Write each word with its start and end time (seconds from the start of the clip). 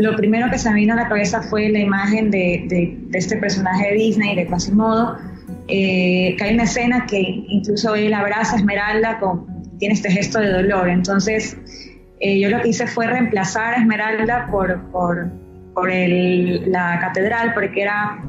Lo 0.00 0.16
primero 0.16 0.50
que 0.50 0.58
se 0.58 0.70
me 0.70 0.76
vino 0.76 0.94
a 0.94 0.96
la 0.96 1.08
cabeza 1.08 1.42
fue 1.42 1.68
la 1.68 1.78
imagen 1.78 2.30
de, 2.30 2.98
este 3.12 3.36
personaje 3.36 3.90
de 3.90 3.94
Disney, 3.96 4.34
de 4.34 4.46
Quasimodo, 4.46 5.18
eh, 5.68 6.34
que 6.38 6.44
hay 6.44 6.54
una 6.54 6.62
escena 6.62 7.04
que 7.06 7.20
incluso 7.20 7.94
él 7.94 8.14
abraza 8.14 8.56
a 8.56 8.58
Esmeralda, 8.60 9.18
con, 9.18 9.46
tiene 9.78 9.94
este 9.94 10.10
gesto 10.10 10.40
de 10.40 10.52
dolor. 10.52 10.88
Entonces, 10.88 11.58
eh, 12.20 12.40
yo 12.40 12.48
lo 12.48 12.62
que 12.62 12.68
hice 12.68 12.86
fue 12.86 13.08
reemplazar 13.08 13.74
a 13.74 13.76
Esmeralda 13.76 14.48
por, 14.50 14.80
por, 14.90 15.30
por 15.74 15.90
el, 15.90 16.70
la 16.72 16.98
catedral, 17.00 17.52
porque 17.52 17.82
era, 17.82 18.22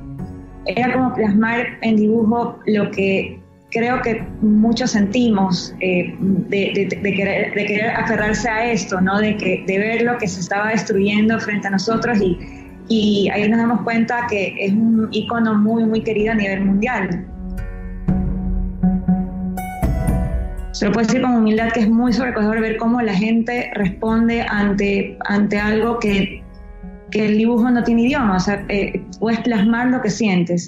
era 0.65 0.91
como 0.91 1.13
plasmar 1.13 1.77
en 1.81 1.95
dibujo 1.95 2.59
lo 2.65 2.91
que 2.91 3.41
creo 3.71 4.01
que 4.01 4.21
muchos 4.41 4.91
sentimos 4.91 5.73
eh, 5.79 6.13
de, 6.19 6.87
querer, 7.01 7.89
aferrarse 7.91 8.49
a 8.49 8.71
esto, 8.71 8.99
¿no? 9.01 9.19
de, 9.19 9.37
que, 9.37 9.63
de 9.65 9.79
ver 9.79 10.01
lo 10.03 10.17
que 10.17 10.27
se 10.27 10.41
estaba 10.41 10.69
destruyendo 10.69 11.39
frente 11.39 11.67
a 11.67 11.71
nosotros 11.71 12.19
y, 12.21 12.37
y 12.89 13.29
ahí 13.29 13.47
nos 13.49 13.59
damos 13.59 13.81
cuenta 13.81 14.27
que 14.29 14.53
es 14.59 14.73
un 14.73 15.07
icono 15.11 15.55
muy, 15.55 15.85
muy 15.85 16.03
querido 16.03 16.33
a 16.33 16.35
nivel 16.35 16.65
mundial. 16.65 17.25
Se 20.73 20.85
lo 20.85 20.91
puedo 20.91 21.05
decir 21.05 21.21
con 21.21 21.35
humildad 21.35 21.71
que 21.71 21.81
es 21.81 21.89
muy 21.89 22.11
sobrecogedor 22.11 22.59
ver 22.59 22.77
cómo 22.77 23.01
la 23.01 23.13
gente 23.13 23.71
responde 23.75 24.41
ante, 24.41 25.17
ante 25.25 25.59
algo 25.59 25.99
que, 25.99 26.43
que 27.11 27.27
el 27.27 27.37
dibujo 27.37 27.69
no 27.69 27.83
tiene 27.83 28.03
idioma, 28.03 28.37
o 28.37 28.39
sea, 28.39 28.65
eh, 28.67 29.01
puedes 29.19 29.39
plasmar 29.41 29.87
lo 29.87 30.01
que 30.01 30.09
sientes. 30.09 30.67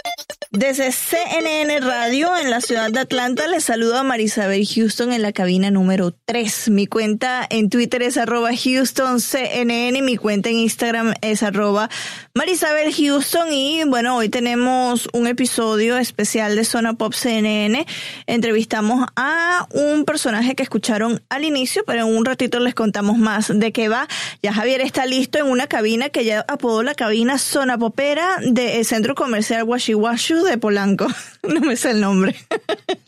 Desde 0.53 0.91
CNN 0.91 1.79
Radio 1.79 2.37
en 2.37 2.49
la 2.49 2.59
ciudad 2.59 2.91
de 2.91 2.99
Atlanta 2.99 3.47
les 3.47 3.63
saludo 3.63 3.97
a 3.97 4.03
Marisabel 4.03 4.67
Houston 4.67 5.13
en 5.13 5.21
la 5.21 5.31
cabina 5.31 5.71
número 5.71 6.11
3. 6.25 6.71
Mi 6.71 6.87
cuenta 6.87 7.47
en 7.49 7.69
Twitter 7.69 8.03
es 8.03 8.17
arroba 8.17 8.49
HoustonCNN 8.49 9.95
y 9.95 10.01
mi 10.01 10.17
cuenta 10.17 10.49
en 10.49 10.57
Instagram 10.57 11.13
es 11.21 11.41
arroba 11.41 11.89
Marisabel 12.35 12.93
Houston 12.93 13.53
y 13.53 13.85
bueno, 13.85 14.17
hoy 14.17 14.27
tenemos 14.27 15.07
un 15.13 15.27
episodio 15.27 15.95
especial 15.95 16.57
de 16.57 16.65
Zona 16.65 16.95
Pop 16.95 17.13
CNN. 17.13 17.87
Entrevistamos 18.27 19.07
a 19.15 19.67
un 19.71 20.03
personaje 20.03 20.55
que 20.55 20.63
escucharon 20.63 21.23
al 21.29 21.45
inicio, 21.45 21.85
pero 21.87 22.01
en 22.01 22.13
un 22.13 22.25
ratito 22.25 22.59
les 22.59 22.75
contamos 22.75 23.17
más 23.17 23.57
de 23.57 23.71
qué 23.71 23.87
va. 23.87 24.05
Ya 24.43 24.51
Javier 24.51 24.81
está 24.81 25.05
listo 25.05 25.37
en 25.37 25.45
una 25.45 25.67
cabina 25.67 26.09
que 26.09 26.25
ya 26.25 26.43
apodó 26.49 26.83
la 26.83 26.93
cabina 26.93 27.37
Zona 27.37 27.77
Popera 27.77 28.35
del 28.41 28.83
Centro 28.83 29.15
Comercial 29.15 29.63
Washiwashu 29.63 30.40
de 30.45 30.57
Polanco. 30.57 31.07
No 31.41 31.59
me 31.59 31.75
sé 31.75 31.89
el 31.89 32.01
nombre. 32.01 32.35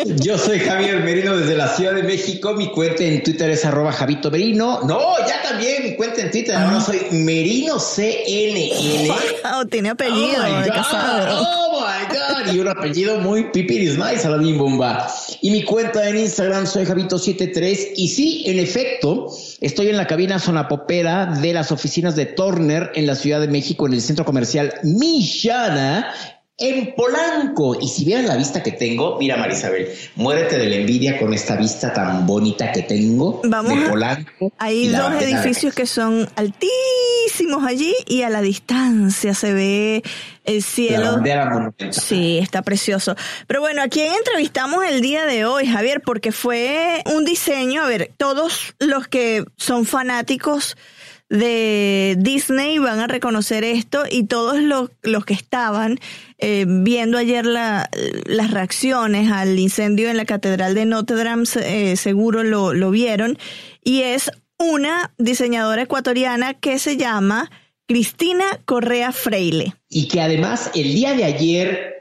Yo 0.04 0.40
soy 0.40 0.58
Javier 0.58 1.04
Merino 1.04 1.38
desde 1.38 1.56
la 1.56 1.68
Ciudad 1.68 1.94
de 1.94 2.02
México. 2.02 2.56
Mi 2.56 2.72
cuenta 2.72 3.04
en 3.04 3.22
Twitter 3.22 3.48
es 3.52 3.64
arroba 3.64 3.92
Javito 3.92 4.32
Merino. 4.32 4.82
No, 4.82 5.00
ya 5.20 5.40
también 5.44 5.84
mi 5.84 5.96
cuenta 5.96 6.22
en 6.22 6.32
Twitter. 6.32 6.56
Ahora 6.56 6.82
soy 6.82 7.00
Merino 7.12 7.78
CNN. 7.78 9.08
Wow, 9.44 9.68
tiene 9.68 9.92
apellido 9.92 10.44
oh 10.44 10.62
de 10.62 10.70
casado. 10.70 11.42
Oh 11.42 11.80
my 11.80 12.08
God. 12.18 12.54
Y 12.54 12.60
un 12.60 12.70
apellido 12.70 13.20
muy 13.20 13.52
pipiris 13.52 14.00
nice, 14.00 14.26
Aladín 14.26 14.58
Bomba. 14.58 15.08
Y 15.42 15.52
mi 15.52 15.64
cuenta 15.64 16.10
en 16.10 16.18
Instagram 16.18 16.66
soy 16.66 16.86
Javito73. 16.86 17.92
Y 17.96 18.08
sí, 18.08 18.44
en 18.48 18.58
efecto, 18.58 19.28
estoy 19.62 19.90
en 19.90 19.98
la 19.98 20.08
cabina 20.08 20.40
sonapopera 20.40 21.28
de 21.40 21.54
las 21.54 21.72
oficinas 21.72 22.16
de 22.16 22.26
Turner 22.26 22.92
en 22.96 23.06
la 23.06 23.14
Ciudad 23.14 23.40
de 23.40 23.48
México, 23.48 23.86
en 23.86 23.94
el 23.94 24.02
centro 24.02 24.26
comercial 24.26 24.74
Millana 24.82 26.12
en 26.58 26.94
Polanco. 26.96 27.76
Y 27.82 27.88
si 27.88 28.06
vieras 28.06 28.26
la 28.26 28.36
vista 28.38 28.62
que 28.62 28.72
tengo, 28.72 29.18
mira 29.20 29.38
Marisabel, 29.38 29.90
muérete 30.16 30.58
de 30.58 30.68
la 30.70 30.76
envidia 30.76 31.18
con 31.20 31.34
esta 31.34 31.56
vista 31.56 31.92
tan 31.94 32.26
bonita 32.28 32.72
que 32.72 32.84
tengo 32.84 33.42
Vamos 33.44 33.78
de 33.80 33.86
a- 33.86 33.90
Polanco. 33.90 34.52
Hay 34.60 34.88
la 34.88 35.10
dos 35.10 35.22
edificios 35.24 35.74
que 35.74 35.86
son 35.88 36.30
altísimos 36.36 37.64
allí 37.66 37.94
y 38.08 38.22
a 38.22 38.30
la 38.30 38.42
distancia 38.42 39.34
se 39.34 39.54
ve 39.54 40.04
el 40.46 40.58
La 40.58 40.62
cielo. 40.62 41.12
monumental. 41.18 41.94
Sí, 41.94 42.38
está 42.38 42.62
precioso. 42.62 43.16
Pero 43.48 43.62
bueno, 43.62 43.82
¿a 43.82 43.88
quién 43.88 44.14
entrevistamos 44.14 44.84
el 44.86 45.02
día 45.02 45.26
de 45.26 45.46
hoy, 45.46 45.66
Javier? 45.68 46.02
Porque 46.02 46.32
fue 46.32 47.02
un 47.14 47.26
diseño, 47.26 47.84
a 47.84 47.88
ver, 47.88 48.12
todos 48.18 48.76
los 48.80 49.08
que 49.08 49.44
son 49.58 49.86
fanáticos 49.86 50.78
de 51.40 52.16
Disney 52.20 52.78
van 52.78 53.00
a 53.00 53.08
reconocer 53.08 53.64
esto 53.64 54.04
y 54.10 54.26
todos 54.26 54.60
los, 54.60 54.92
los 55.02 55.26
que 55.26 55.34
estaban 55.34 56.00
eh, 56.38 56.66
viendo 56.68 57.18
ayer 57.18 57.46
la- 57.46 57.90
las 58.26 58.52
reacciones 58.52 59.32
al 59.32 59.58
incendio 59.58 60.10
en 60.10 60.18
la 60.18 60.26
Catedral 60.26 60.76
de 60.76 60.86
Notre 60.86 61.24
Dame 61.24 61.44
eh, 61.64 61.96
seguro 61.98 62.44
lo, 62.44 62.74
lo 62.74 62.92
vieron 62.92 63.38
y 63.84 64.04
es 64.04 64.30
una 64.60 65.12
diseñadora 65.18 65.82
ecuatoriana 65.82 66.54
que 66.54 66.78
se 66.78 66.98
llama 66.98 67.50
Cristina 67.88 68.46
Correa 68.66 69.12
Freile. 69.12 69.74
Y 69.90 70.08
que 70.08 70.22
además 70.22 70.70
el 70.76 70.94
día 70.94 71.14
de 71.16 71.24
ayer 71.26 71.94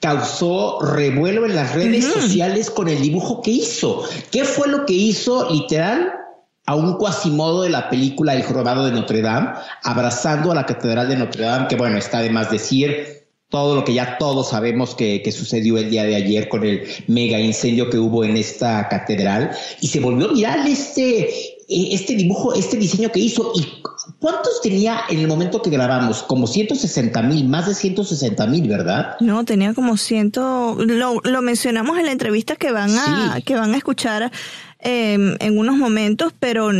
causó 0.00 0.80
revuelo 0.82 1.46
en 1.46 1.54
las 1.54 1.74
redes 1.74 2.06
sociales 2.06 2.70
con 2.70 2.88
el 2.88 3.00
dibujo 3.00 3.40
que 3.40 3.50
hizo. 3.52 4.02
¿Qué 4.32 4.44
fue 4.44 4.66
lo 4.68 4.84
que 4.84 4.94
hizo 4.94 5.48
literal? 5.50 6.12
A 6.70 6.76
un 6.76 6.98
cuasimodo 6.98 7.62
de 7.62 7.68
la 7.68 7.90
película 7.90 8.32
El 8.32 8.44
Jorobado 8.44 8.84
de 8.86 8.92
Notre 8.92 9.22
Dame, 9.22 9.50
abrazando 9.82 10.52
a 10.52 10.54
la 10.54 10.66
Catedral 10.66 11.08
de 11.08 11.16
Notre 11.16 11.42
Dame, 11.44 11.66
que 11.66 11.74
bueno, 11.74 11.98
está 11.98 12.20
de 12.20 12.30
más 12.30 12.48
decir 12.48 13.26
todo 13.48 13.74
lo 13.74 13.82
que 13.84 13.92
ya 13.92 14.18
todos 14.18 14.50
sabemos 14.50 14.94
que, 14.94 15.20
que 15.20 15.32
sucedió 15.32 15.78
el 15.78 15.90
día 15.90 16.04
de 16.04 16.14
ayer 16.14 16.48
con 16.48 16.62
el 16.64 16.82
mega 17.08 17.40
incendio 17.40 17.90
que 17.90 17.98
hubo 17.98 18.22
en 18.22 18.36
esta 18.36 18.86
catedral. 18.88 19.50
Y 19.80 19.88
se 19.88 19.98
volvió 19.98 20.32
viral 20.32 20.64
este, 20.68 21.28
este 21.68 22.14
dibujo, 22.14 22.54
este 22.54 22.76
diseño 22.76 23.10
que 23.10 23.18
hizo. 23.18 23.50
¿Y 23.56 23.66
cuántos 24.20 24.60
tenía 24.62 25.00
en 25.08 25.18
el 25.18 25.26
momento 25.26 25.60
que 25.62 25.70
grabamos? 25.70 26.22
Como 26.22 26.46
160 26.46 27.20
mil, 27.22 27.48
más 27.48 27.66
de 27.66 27.74
160 27.74 28.46
mil, 28.46 28.68
¿verdad? 28.68 29.16
No, 29.18 29.44
tenía 29.44 29.74
como 29.74 29.96
ciento, 29.96 30.76
lo, 30.78 31.20
lo 31.24 31.42
mencionamos 31.42 31.98
en 31.98 32.06
la 32.06 32.12
entrevista 32.12 32.54
que 32.54 32.70
van 32.70 32.90
a, 32.96 33.34
Sí. 33.34 33.42
que 33.42 33.56
van 33.56 33.74
a 33.74 33.76
escuchar 33.76 34.30
eh, 34.82 35.36
en 35.38 35.58
unos 35.58 35.76
momentos, 35.76 36.32
pero 36.38 36.70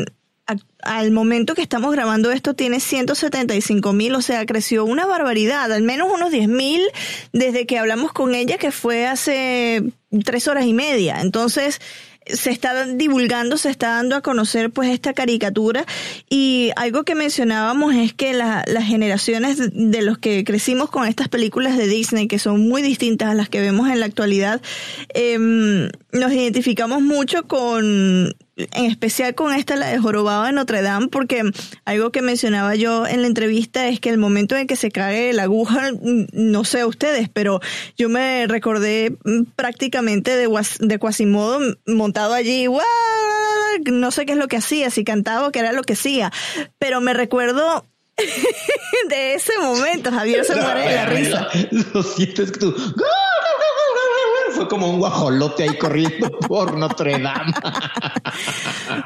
al 0.83 1.11
momento 1.11 1.55
que 1.55 1.63
estamos 1.63 1.93
grabando 1.93 2.33
esto 2.33 2.55
tiene 2.55 2.81
175 2.81 3.93
mil, 3.93 4.15
o 4.15 4.23
sea, 4.23 4.47
creció 4.47 4.85
una 4.85 5.07
barbaridad, 5.07 5.71
al 5.73 5.83
menos 5.83 6.11
unos 6.13 6.31
10 6.31 6.49
mil 6.49 6.83
desde 7.33 7.67
que 7.67 7.79
hablamos 7.79 8.13
con 8.13 8.35
ella, 8.35 8.59
que 8.59 8.73
fue 8.73 9.07
hace 9.07 9.83
tres 10.25 10.49
horas 10.49 10.65
y 10.65 10.73
media. 10.73 11.21
Entonces, 11.21 11.81
se 12.27 12.51
está 12.51 12.87
divulgando, 12.87 13.57
se 13.57 13.71
está 13.71 13.91
dando 13.91 14.15
a 14.17 14.21
conocer 14.21 14.71
pues 14.71 14.89
esta 14.91 15.13
caricatura. 15.15 15.85
Y 16.29 16.71
algo 16.77 17.05
que 17.05 17.15
mencionábamos 17.15 17.95
es 17.95 18.13
que 18.13 18.33
la- 18.33 18.65
las 18.67 18.85
generaciones 18.85 19.59
de- 19.73 20.03
los 20.03 20.19
que 20.19 20.45
crecimos 20.45 20.91
con 20.91 21.07
estas 21.09 21.29
películas 21.29 21.77
de 21.77 21.87
Disney 21.89 22.29
que 22.29 22.39
son 22.39 22.69
muy 22.69 22.83
distintas 22.83 23.31
a 23.31 23.35
las 23.35 23.49
que 23.49 23.61
vemos 23.61 23.89
en 23.91 24.01
la 24.01 24.07
actualidad, 24.07 24.61
em, 25.15 25.89
nos 26.13 26.33
identificamos 26.33 27.03
mucho 27.03 27.45
con 27.49 28.35
en 28.73 28.87
especial 28.87 29.35
con 29.35 29.55
esta, 29.55 29.77
la 29.77 29.89
de 29.89 29.99
Jorobado 29.99 30.45
de 30.45 30.53
Notre 30.53 30.83
Dame, 30.83 31.09
porque 31.09 31.43
algo 31.85 32.11
que 32.11 32.23
mencionaba 32.23 32.75
yo 32.75 33.07
en 33.07 33.23
la 33.23 33.29
entrevista 33.29 33.89
es 33.89 34.01
que 34.01 34.11
el 34.11 34.19
momento 34.19 34.57
en 34.57 34.67
que 34.67 34.77
se 34.77 34.91
cae 34.91 35.33
la 35.33 35.45
aguja, 35.45 35.91
no 36.33 36.65
sé 36.65 36.85
ustedes, 36.85 37.29
pero 37.29 37.61
yo 37.97 38.09
me 38.09 38.47
recordé 38.47 39.17
mm, 39.25 39.43
prácticamente 39.57 40.37
de, 40.37 40.49
de 40.81 40.99
Quasimodo 40.99 41.61
montado 41.87 42.35
allí, 42.35 42.67
no 43.91 44.11
sé 44.11 44.27
qué 44.27 44.33
es 44.33 44.39
lo 44.39 44.49
que 44.49 44.57
hacía, 44.57 44.91
si 44.91 45.05
cantaba 45.05 45.49
o 45.49 45.53
qué 45.53 45.61
era 45.61 45.73
lo 45.73 45.83
que 45.83 45.95
hacía, 45.95 46.33
pero 46.79 47.01
me 47.01 47.15
recuerdo 47.15 47.85
de 49.09 49.35
ese 49.35 49.59
momento, 49.59 50.11
Javier 50.11 50.45
se 50.45 50.55
muere 50.55 50.81
de 50.81 50.95
la 50.95 51.07
risa. 51.07 51.49
Lo 51.93 52.03
siento, 52.03 52.43
es 52.43 52.53
que 52.53 52.61
tú 52.61 52.75
fue 54.55 54.69
como 54.69 54.91
un 54.91 54.99
guajolote 54.99 55.65
ahí 55.65 55.79
corriendo 55.79 56.31
por 56.49 56.77
Notre 56.77 57.19
Dame. 57.19 57.53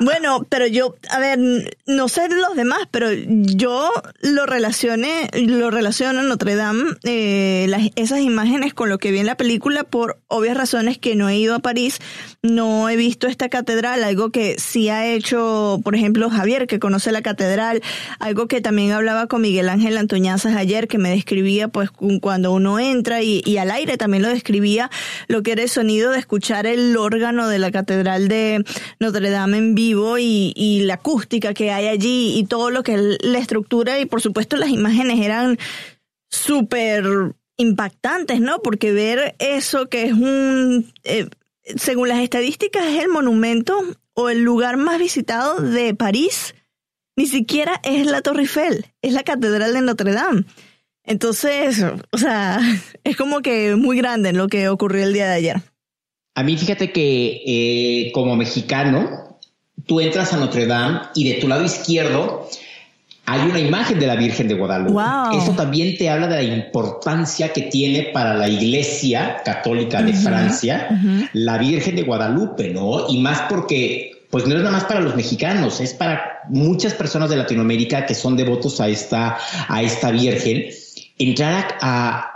bueno, 0.01 0.45
pero 0.49 0.67
yo, 0.67 0.95
a 1.11 1.19
ver, 1.19 1.39
no 1.87 2.09
sé 2.09 2.29
los 2.29 2.57
demás, 2.57 2.81
pero 2.91 3.13
yo 3.13 3.91
lo 4.21 4.47
relacioné, 4.47 5.29
lo 5.35 5.71
relaciono 5.71 6.21
a 6.21 6.23
Notre 6.23 6.57
Dame, 6.57 6.85
eh, 7.05 7.91
esas 7.97 8.21
imágenes 8.21 8.75
con 8.75 8.89
lo 8.89 8.99
que 8.99 9.11
vi 9.11 9.19
en 9.19 9.27
la 9.27 9.37
película 9.37 9.85
por 9.85 10.19
obvias 10.29 10.57
razones 10.57 10.99
que 10.99 11.17
no 11.17 11.29
he 11.29 11.37
ido 11.37 11.55
a 11.55 11.59
París, 11.61 11.99
no 12.43 12.89
he 12.89 12.97
visto 12.97 13.27
esta 13.27 13.49
catedral, 13.49 14.05
algo 14.05 14.31
que 14.31 14.57
sí 14.59 14.89
ha 14.89 15.07
hecho, 15.07 15.81
por 15.85 15.95
ejemplo, 15.95 16.31
Javier, 16.31 16.67
que 16.67 16.79
conoce 16.79 17.13
la 17.13 17.23
catedral, 17.23 17.83
algo 18.19 18.49
que 18.49 18.61
también 18.61 18.93
hablaba 18.93 19.27
con 19.27 19.43
Miguel 19.43 19.69
Ángel 19.69 19.97
Antoñazas 19.97 20.57
ayer, 20.57 20.89
que 20.89 20.99
me 20.99 21.11
describía 21.11 21.69
pues 21.69 21.91
cuando 22.21 22.53
uno 22.53 22.79
entra 22.79 23.23
y, 23.23 23.43
y 23.45 23.59
al 23.59 23.71
aire 23.71 23.97
también 23.97 24.23
lo 24.23 24.29
describía, 24.29 24.91
lo 25.35 25.43
que 25.43 25.51
era 25.51 25.63
el 25.63 25.69
sonido 25.69 26.13
de 26.13 26.21
escuchar 26.21 26.65
el 26.65 26.97
órgano 26.97 27.49
de 27.49 27.59
la 27.59 27.73
Catedral 27.73 28.29
de 28.29 28.65
Notre 29.01 29.31
Dame 29.31 29.59
en 29.59 29.75
vivo 29.75 30.17
y, 30.17 30.83
la 30.85 30.95
acústica 30.95 31.55
que 31.55 31.73
hay 31.73 31.89
allí 31.89 32.39
y 32.39 32.45
todo 32.45 32.71
lo 32.71 32.85
que 32.85 32.95
es 32.95 33.19
la 33.21 33.39
estructura 33.39 33.99
y 33.99 34.07
por 34.07 34.21
supuesto 34.21 34.57
las 34.57 34.69
imágenes 34.69 35.19
eran 35.21 35.59
súper 36.31 37.05
impactantes, 37.57 38.41
¿no? 38.41 38.61
Porque 38.61 38.93
ver 38.93 39.35
eso 39.41 39.89
que 39.89 40.05
es 40.05 40.13
un, 40.13 40.93
eh, 41.03 41.29
según 41.75 42.09
las 42.09 42.21
estadísticas, 42.21 42.87
es 42.87 43.03
el 43.03 43.09
monumento 43.09 43.77
o 44.13 44.29
el 44.29 44.43
lugar 44.43 44.77
más 44.77 45.01
visitado 45.01 45.61
de 45.61 45.95
París, 45.95 46.55
ni 47.17 47.27
siquiera 47.27 47.81
es 47.83 48.07
la 48.07 48.23
Torre 48.23 48.43
Eiffel, 48.43 48.87
es 49.03 49.13
la 49.13 49.25
Catedral 49.25 49.73
de 49.73 49.81
Notre 49.81 50.13
Dame. 50.13 50.45
Entonces, 51.05 51.85
o 52.11 52.19
sea, 52.19 52.61
es 53.05 53.17
como 53.17 53.41
que 53.41 53.77
muy 53.77 53.97
grande 53.97 54.33
lo 54.33 54.49
que 54.49 54.69
ocurrió 54.69 55.05
el 55.05 55.13
día 55.13 55.27
de 55.27 55.35
ayer. 55.35 55.57
A 56.35 56.43
mí 56.43 56.57
fíjate 56.57 56.91
que 56.91 57.43
eh, 57.47 58.13
como 58.13 58.35
mexicano, 58.35 59.39
tú 59.87 60.01
entras 60.01 60.33
a 60.33 60.37
Notre 60.37 60.67
Dame 60.67 61.01
y 61.15 61.29
de 61.29 61.41
tu 61.41 61.47
lado 61.47 61.65
izquierdo 61.65 62.49
hay 63.27 63.49
una 63.49 63.59
imagen 63.59 63.99
de 63.99 64.07
la 64.07 64.17
Virgen 64.17 64.49
de 64.49 64.55
Guadalupe. 64.55 65.01
Eso 65.39 65.53
también 65.53 65.97
te 65.97 66.11
habla 66.11 66.27
de 66.27 66.37
la 66.37 66.55
importancia 66.55 67.53
que 67.53 67.63
tiene 67.63 68.11
para 68.13 68.35
la 68.35 68.49
Iglesia 68.49 69.41
Católica 69.45 70.03
de 70.03 70.13
Francia 70.13 70.89
la 71.33 71.57
Virgen 71.57 71.97
de 71.97 72.03
Guadalupe, 72.03 72.69
¿no? 72.69 73.09
Y 73.09 73.21
más 73.21 73.43
porque, 73.49 74.27
pues 74.29 74.47
no 74.47 74.55
es 74.55 74.59
nada 74.59 74.73
más 74.73 74.85
para 74.85 75.01
los 75.01 75.17
mexicanos, 75.17 75.81
es 75.81 75.95
para 75.95 76.43
muchas 76.51 76.93
personas 76.93 77.31
de 77.31 77.37
Latinoamérica 77.37 78.05
que 78.05 78.15
son 78.15 78.37
devotos 78.37 78.79
a 78.83 78.89
esta, 78.89 79.39
a 79.69 79.83
esta 79.83 80.11
Virgen 80.11 80.67
entrar 81.19 81.79
a, 81.81 82.31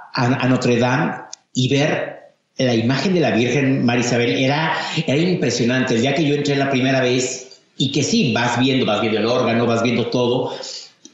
Notre 0.49 0.79
Dame 0.79 1.13
y 1.55 1.69
ver 1.69 2.33
la 2.57 2.75
imagen 2.75 3.15
de 3.15 3.21
la 3.21 3.31
Virgen 3.31 3.85
María 3.85 4.05
Isabel 4.05 4.31
era, 4.31 4.77
era 5.07 5.17
impresionante. 5.17 5.95
El 5.95 6.01
día 6.01 6.15
que 6.15 6.25
yo 6.25 6.35
entré 6.35 6.57
la 6.57 6.71
primera 6.71 7.01
vez 7.01 7.61
y 7.77 7.93
que 7.93 8.03
sí, 8.03 8.33
vas 8.33 8.59
viendo, 8.59 8.85
vas 8.85 9.01
viendo 9.01 9.21
el 9.21 9.27
órgano, 9.27 9.67
vas 9.67 9.83
viendo 9.83 10.09
todo 10.09 10.53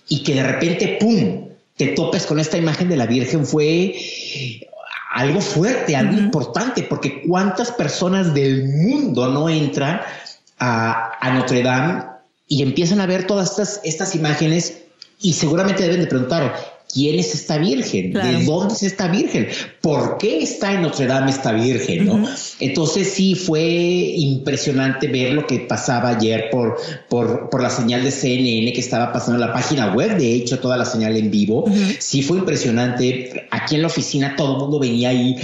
y 0.08 0.22
que 0.22 0.34
de 0.34 0.42
repente, 0.42 0.96
¡pum!, 1.00 1.48
te 1.76 1.88
topes 1.88 2.24
con 2.26 2.38
esta 2.38 2.56
imagen 2.56 2.88
de 2.88 2.96
la 2.96 3.06
Virgen 3.06 3.44
fue 3.44 3.94
algo 5.12 5.40
fuerte, 5.40 5.96
algo 5.96 6.18
importante, 6.18 6.82
porque 6.82 7.22
cuántas 7.22 7.70
personas 7.72 8.32
del 8.34 8.64
mundo 8.64 9.28
no 9.28 9.48
entran 9.48 10.00
a, 10.58 11.12
a, 11.20 11.30
Notre 11.34 11.62
Dame 11.62 12.04
y 12.48 12.62
empiezan 12.62 13.00
a 13.00 13.06
ver 13.06 13.26
todas 13.26 13.50
estas, 13.50 13.80
estas 13.84 14.14
imágenes 14.14 14.82
y 15.20 15.32
seguramente 15.32 15.82
deben 15.82 16.00
de 16.00 16.06
preguntar, 16.06 16.73
quién 16.92 17.18
es 17.18 17.34
esta 17.34 17.58
virgen, 17.58 18.12
de 18.12 18.44
dónde 18.44 18.74
es 18.74 18.82
esta 18.84 19.08
virgen, 19.08 19.48
por 19.80 20.16
qué 20.18 20.42
está 20.42 20.74
en 20.74 20.82
Notre 20.82 21.06
Dame 21.06 21.30
esta 21.30 21.52
virgen, 21.52 22.06
¿no? 22.06 22.28
Entonces 22.60 23.08
sí 23.08 23.34
fue 23.34 23.60
impresionante 23.60 25.08
ver 25.08 25.32
lo 25.32 25.46
que 25.46 25.60
pasaba 25.60 26.10
ayer 26.10 26.50
por, 26.50 26.76
por, 27.08 27.60
la 27.60 27.70
señal 27.70 28.04
de 28.04 28.10
CNN 28.10 28.72
que 28.72 28.80
estaba 28.80 29.12
pasando 29.12 29.42
en 29.42 29.48
la 29.48 29.52
página 29.52 29.92
web, 29.92 30.16
de 30.16 30.34
hecho 30.34 30.60
toda 30.60 30.76
la 30.76 30.84
señal 30.84 31.16
en 31.16 31.30
vivo, 31.30 31.64
sí 31.98 32.22
fue 32.22 32.38
impresionante. 32.38 33.48
Aquí 33.50 33.74
en 33.74 33.82
la 33.82 33.88
oficina 33.88 34.36
todo 34.36 34.54
el 34.54 34.58
mundo 34.60 34.78
venía 34.78 35.08
ahí, 35.08 35.36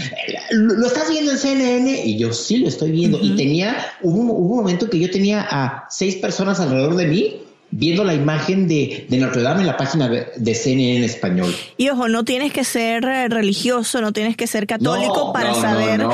¿lo 0.51 0.87
estás 0.87 1.11
viendo 1.11 1.33
en 1.33 1.39
CNN? 1.39 2.03
Y 2.05 2.17
yo 2.17 2.33
sí 2.33 2.59
lo 2.59 2.69
estoy 2.69 2.93
viendo. 2.93 3.19
Y 3.21 3.35
tenía, 3.35 3.77
hubo, 4.03 4.21
hubo 4.35 4.55
un 4.55 4.57
momento 4.59 4.89
que 4.89 4.99
yo 4.99 5.11
tenía 5.11 5.47
a 5.51 5.87
seis 5.91 6.17
personas 6.17 6.61
alrededor 6.61 6.97
de 6.97 7.07
mí 7.07 7.37
viendo 7.71 8.05
la 8.05 8.15
imagen 8.15 8.67
de, 8.69 9.07
Notre 9.11 9.43
Dame 9.43 9.61
en 9.61 9.67
la 9.67 9.77
página 9.77 10.09
de 10.09 10.55
CNN 10.55 10.99
en 10.99 11.05
español. 11.05 11.55
Y 11.77 11.89
ojo, 11.91 12.09
no 12.09 12.25
tienes 12.25 12.53
que 12.53 12.65
ser 12.65 13.05
eh, 13.05 13.29
religioso, 13.29 14.01
no 14.01 14.13
tienes 14.13 14.37
que 14.37 14.47
ser 14.47 14.67
católico 14.67 15.33
para 15.33 15.55
saber 15.55 16.07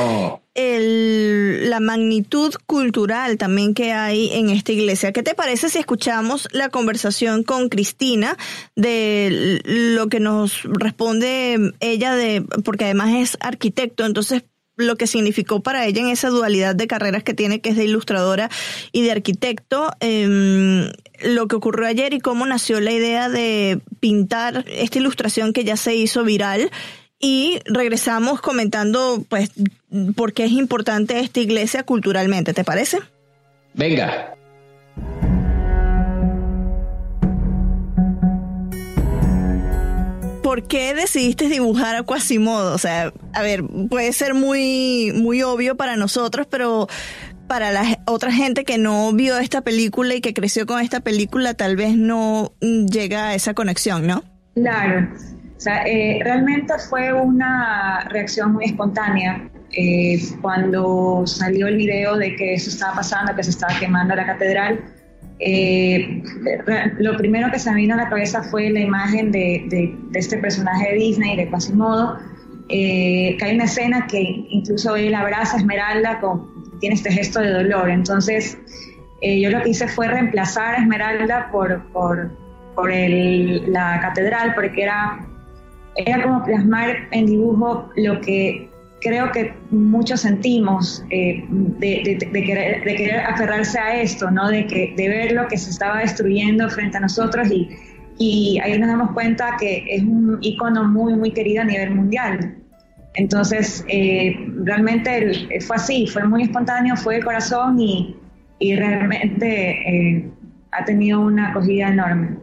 el, 0.54 1.68
la 1.70 1.80
magnitud 1.80 2.54
cultural 2.66 3.36
también 3.36 3.74
que 3.74 3.92
hay 3.92 4.30
en 4.32 4.50
esta 4.50 4.72
iglesia. 4.72 5.12
¿Qué 5.12 5.22
te 5.22 5.34
parece 5.34 5.68
si 5.68 5.78
escuchamos 5.78 6.48
la 6.52 6.68
conversación 6.70 7.42
con 7.42 7.68
Cristina 7.68 8.36
de 8.74 9.60
lo 9.64 10.08
que 10.08 10.20
nos 10.20 10.62
responde 10.64 11.72
ella 11.80 12.14
de, 12.14 12.42
porque 12.64 12.86
además 12.86 13.14
es 13.14 13.36
arquitecto, 13.40 14.04
entonces 14.04 14.44
lo 14.76 14.96
que 14.96 15.06
significó 15.06 15.60
para 15.60 15.86
ella 15.86 16.00
en 16.02 16.08
esa 16.08 16.28
dualidad 16.28 16.74
de 16.74 16.86
carreras 16.86 17.22
que 17.22 17.34
tiene, 17.34 17.60
que 17.60 17.70
es 17.70 17.76
de 17.76 17.84
ilustradora 17.84 18.50
y 18.92 19.02
de 19.02 19.12
arquitecto, 19.12 19.90
em, 20.00 20.88
lo 21.22 21.48
que 21.48 21.56
ocurrió 21.56 21.86
ayer 21.86 22.14
y 22.14 22.20
cómo 22.20 22.46
nació 22.46 22.80
la 22.80 22.92
idea 22.92 23.28
de 23.28 23.80
pintar 24.00 24.64
esta 24.68 24.98
ilustración 24.98 25.52
que 25.52 25.64
ya 25.64 25.76
se 25.76 25.94
hizo 25.94 26.24
viral. 26.24 26.70
Y 27.18 27.60
regresamos 27.64 28.42
comentando, 28.42 29.24
pues, 29.28 29.50
por 30.14 30.34
qué 30.34 30.44
es 30.44 30.52
importante 30.52 31.18
esta 31.18 31.40
iglesia 31.40 31.82
culturalmente, 31.82 32.52
¿te 32.52 32.62
parece? 32.62 32.98
Venga. 33.72 34.34
¿Por 40.46 40.62
qué 40.62 40.94
decidiste 40.94 41.48
dibujar 41.48 41.96
a 41.96 42.04
Quasimodo? 42.04 42.72
O 42.72 42.78
sea, 42.78 43.12
a 43.32 43.42
ver, 43.42 43.64
puede 43.90 44.12
ser 44.12 44.32
muy, 44.32 45.12
muy 45.12 45.42
obvio 45.42 45.76
para 45.76 45.96
nosotros, 45.96 46.46
pero 46.48 46.86
para 47.48 47.72
la 47.72 47.82
otra 48.04 48.30
gente 48.30 48.64
que 48.64 48.78
no 48.78 49.12
vio 49.12 49.38
esta 49.38 49.62
película 49.62 50.14
y 50.14 50.20
que 50.20 50.34
creció 50.34 50.64
con 50.64 50.80
esta 50.80 51.00
película, 51.00 51.54
tal 51.54 51.74
vez 51.74 51.96
no 51.96 52.52
llega 52.60 53.30
a 53.30 53.34
esa 53.34 53.54
conexión, 53.54 54.06
¿no? 54.06 54.22
Claro. 54.54 55.08
O 55.56 55.60
sea, 55.60 55.84
eh, 55.84 56.20
realmente 56.22 56.74
fue 56.78 57.12
una 57.12 58.06
reacción 58.08 58.52
muy 58.52 58.66
espontánea 58.66 59.50
eh, 59.72 60.16
cuando 60.40 61.24
salió 61.26 61.66
el 61.66 61.76
video 61.76 62.16
de 62.16 62.36
que 62.36 62.54
eso 62.54 62.70
estaba 62.70 62.94
pasando, 62.94 63.34
que 63.34 63.42
se 63.42 63.50
estaba 63.50 63.76
quemando 63.80 64.14
la 64.14 64.24
catedral 64.24 64.78
eh, 65.38 66.22
lo 66.98 67.16
primero 67.16 67.50
que 67.50 67.58
se 67.58 67.70
me 67.70 67.76
vino 67.76 67.94
a 67.94 67.98
la 67.98 68.08
cabeza 68.08 68.42
fue 68.42 68.70
la 68.70 68.80
imagen 68.80 69.30
de, 69.30 69.96
este 70.14 70.38
personaje 70.38 70.92
de 70.92 70.94
Disney, 70.96 71.36
de 71.36 71.48
Quasimodo, 71.50 72.18
eh, 72.68 73.36
que 73.38 73.44
hay 73.44 73.54
una 73.54 73.64
escena 73.64 74.06
que 74.06 74.20
incluso 74.20 74.96
él 74.96 75.14
abraza 75.14 75.56
a 75.56 75.60
Esmeralda, 75.60 76.20
con, 76.20 76.78
tiene 76.80 76.94
este 76.94 77.12
gesto 77.12 77.40
de 77.40 77.50
dolor. 77.50 77.90
Entonces, 77.90 78.58
eh, 79.20 79.40
yo 79.40 79.50
lo 79.50 79.62
que 79.62 79.70
hice 79.70 79.88
fue 79.88 80.08
reemplazar 80.08 80.74
a 80.74 80.78
Esmeralda 80.78 81.48
por, 81.52 81.82
por, 81.92 82.30
por 82.74 82.90
la 82.90 84.00
catedral, 84.00 84.54
porque 84.54 84.84
era, 84.84 85.26
era 85.96 86.22
como 86.22 86.44
plasmar 86.44 87.08
en 87.10 87.26
dibujo 87.26 87.90
lo 87.96 88.20
que 88.20 88.70
creo 89.06 89.30
que 89.30 89.54
muchos 89.70 90.20
sentimos 90.20 91.04
eh, 91.10 91.44
de, 91.48 92.18
querer, 92.32 93.20
aferrarse 93.20 93.78
a 93.78 94.00
esto, 94.00 94.30
¿no? 94.30 94.48
de, 94.48 94.66
que, 94.66 94.94
de 94.96 95.08
ver 95.08 95.32
lo 95.32 95.46
que 95.46 95.56
se 95.56 95.70
estaba 95.70 96.00
destruyendo 96.00 96.68
frente 96.68 96.96
a 96.96 97.00
nosotros 97.00 97.48
y, 97.50 98.58
ahí 98.62 98.78
nos 98.78 98.88
damos 98.88 99.12
cuenta 99.12 99.56
que 99.60 99.84
es 99.90 100.02
un 100.02 100.38
icono 100.40 100.84
muy, 100.84 101.14
muy 101.14 101.32
querido 101.32 101.62
a 101.62 101.66
nivel 101.66 101.94
mundial. 101.94 102.56
Entonces, 103.14 103.84
eh, 103.88 104.34
realmente 104.64 105.60
fue 105.60 105.76
así, 105.76 106.06
fue 106.06 106.24
muy 106.26 106.44
espontáneo, 106.44 106.96
fue 106.96 107.16
de 107.16 107.22
corazón 107.22 107.78
y, 107.78 108.16
realmente 108.58 109.46
eh, 109.86 110.30
ha 110.72 110.84
tenido 110.86 111.20
una 111.20 111.50
acogida 111.50 111.88
enorme. 111.88 112.38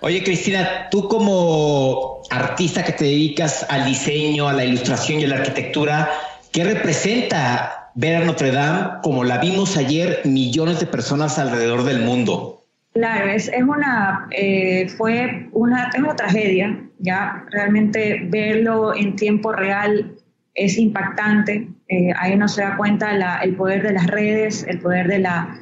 Oye, 0.00 0.22
Cristina, 0.22 0.88
tú 0.90 1.08
como 1.08 2.22
artista 2.30 2.84
que 2.84 2.92
te 2.92 3.04
dedicas 3.04 3.66
al 3.68 3.84
diseño, 3.84 4.48
a 4.48 4.52
la 4.52 4.64
ilustración 4.64 5.20
y 5.20 5.24
a 5.24 5.28
la 5.28 5.36
arquitectura, 5.36 6.10
¿qué 6.52 6.64
representa 6.64 7.86
ver 7.96 8.16
a 8.16 8.24
Notre 8.24 8.52
Dame 8.52 9.00
como 9.02 9.24
la 9.24 9.38
vimos 9.38 9.76
ayer 9.76 10.20
millones 10.24 10.80
de 10.80 10.86
personas 10.86 11.38
alrededor 11.38 11.82
del 11.82 12.02
mundo. 12.02 12.62
Claro, 12.92 13.30
es, 13.30 13.50
una, 13.66 14.28
eh, 14.30 14.88
fue 14.96 15.48
una, 15.52 15.90
es 15.94 16.00
una 16.00 16.14
tragedia, 16.14 16.78
ya 16.98 17.44
realmente 17.50 18.26
verlo 18.28 18.94
en 18.94 19.16
tiempo 19.16 19.52
real 19.52 20.14
es 20.54 20.78
impactante, 20.78 21.68
eh, 21.88 22.12
ahí 22.18 22.34
uno 22.34 22.48
se 22.48 22.62
da 22.62 22.76
cuenta 22.76 23.12
el 23.42 23.56
poder 23.56 23.82
de 23.82 23.92
las 23.92 24.06
redes, 24.06 24.64
el 24.66 24.80
poder 24.80 25.08
de 25.08 25.18
la, 25.18 25.58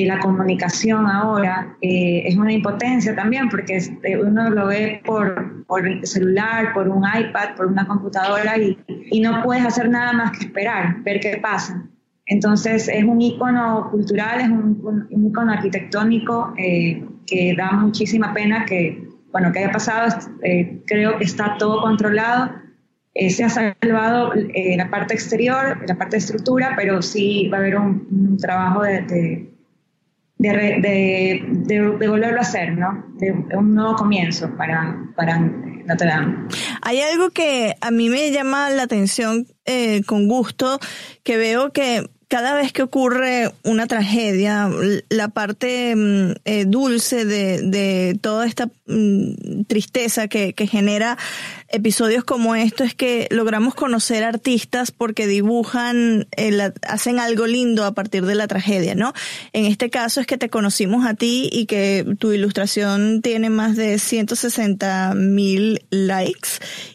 de 0.00 0.06
la 0.06 0.18
comunicación 0.20 1.06
ahora, 1.06 1.76
eh, 1.80 2.22
es 2.26 2.36
una 2.36 2.52
impotencia 2.52 3.14
también 3.14 3.48
porque 3.48 3.76
este, 3.76 4.20
uno 4.20 4.50
lo 4.50 4.66
ve 4.66 5.00
por, 5.04 5.64
por 5.66 5.86
el 5.86 6.06
celular, 6.06 6.72
por 6.74 6.88
un 6.88 7.04
iPad, 7.04 7.54
por 7.56 7.66
una 7.66 7.86
computadora 7.86 8.58
y, 8.58 8.78
y 9.10 9.20
no 9.20 9.42
puedes 9.42 9.64
hacer 9.64 9.88
nada 9.88 10.12
más 10.12 10.32
que 10.32 10.46
esperar, 10.46 11.02
ver 11.02 11.20
qué 11.20 11.38
pasa. 11.38 11.88
Entonces 12.26 12.88
es 12.88 13.04
un 13.04 13.20
icono 13.20 13.88
cultural, 13.90 14.40
es 14.40 14.48
un, 14.48 15.08
un, 15.10 15.26
icono 15.26 15.52
arquitectónico 15.52 16.52
eh, 16.58 17.04
que 17.24 17.54
da 17.56 17.70
muchísima 17.72 18.34
pena 18.34 18.66
que, 18.66 19.08
bueno, 19.30 19.52
que 19.52 19.60
haya 19.60 19.70
pasado. 19.70 20.08
Eh, 20.42 20.82
creo 20.86 21.18
que 21.18 21.24
está 21.24 21.56
todo 21.56 21.80
controlado. 21.80 22.50
Eh, 23.14 23.30
se 23.30 23.44
ha 23.44 23.48
salvado 23.48 24.32
la 24.34 24.90
parte 24.90 25.14
exterior, 25.14 25.82
la 25.86 25.94
parte 25.94 26.16
de 26.16 26.18
estructura, 26.18 26.74
pero 26.76 27.00
sí 27.00 27.48
va 27.48 27.58
a 27.58 27.60
haber 27.60 27.76
un, 27.78 28.36
trabajo 28.38 28.82
de, 28.82 29.00
de, 29.02 29.55
de, 30.38 31.42
de, 31.48 32.08
volverlo 32.08 32.38
a 32.38 32.42
hacer, 32.42 32.76
¿no? 32.76 33.06
De, 33.14 33.32
un 33.32 33.74
nuevo 33.74 33.96
comienzo 33.96 34.54
para, 34.56 34.96
para 35.16 35.38
Notre 35.38 36.08
Dame. 36.08 36.48
Hay 36.82 37.00
algo 37.00 37.30
que 37.30 37.74
a 37.80 37.90
mí 37.90 38.08
me 38.08 38.30
llama 38.30 38.70
la 38.70 38.82
atención 38.82 39.46
con 40.06 40.28
gusto, 40.28 40.78
que 41.22 41.36
veo 41.36 41.72
que 41.72 42.08
cada 42.28 42.54
vez 42.54 42.72
que 42.72 42.82
ocurre 42.82 43.52
una 43.62 43.86
tragedia, 43.86 44.68
la 45.10 45.28
parte 45.28 45.94
mm, 45.94 46.32
eh, 46.44 46.64
dulce 46.66 47.24
de, 47.24 47.62
de, 47.62 48.18
toda 48.20 48.46
esta 48.46 48.68
mm, 48.86 49.62
tristeza 49.68 50.26
que, 50.26 50.52
que, 50.52 50.66
genera 50.66 51.16
episodios 51.68 52.24
como 52.24 52.56
esto 52.56 52.82
es 52.82 52.94
que 52.94 53.28
logramos 53.30 53.76
conocer 53.76 54.24
artistas 54.24 54.90
porque 54.90 55.28
dibujan, 55.28 56.26
eh, 56.36 56.72
hacen 56.88 57.20
algo 57.20 57.46
lindo 57.46 57.84
a 57.84 57.92
partir 57.92 58.26
de 58.26 58.34
la 58.34 58.48
tragedia, 58.48 58.96
¿no? 58.96 59.12
En 59.52 59.66
este 59.66 59.88
caso 59.88 60.20
es 60.20 60.26
que 60.26 60.36
te 60.36 60.48
conocimos 60.48 61.06
a 61.06 61.14
ti 61.14 61.48
y 61.52 61.66
que 61.66 62.04
tu 62.18 62.32
ilustración 62.32 63.22
tiene 63.22 63.50
más 63.50 63.76
de 63.76 64.00
160 64.00 65.14
mil 65.14 65.84
likes 65.90 66.48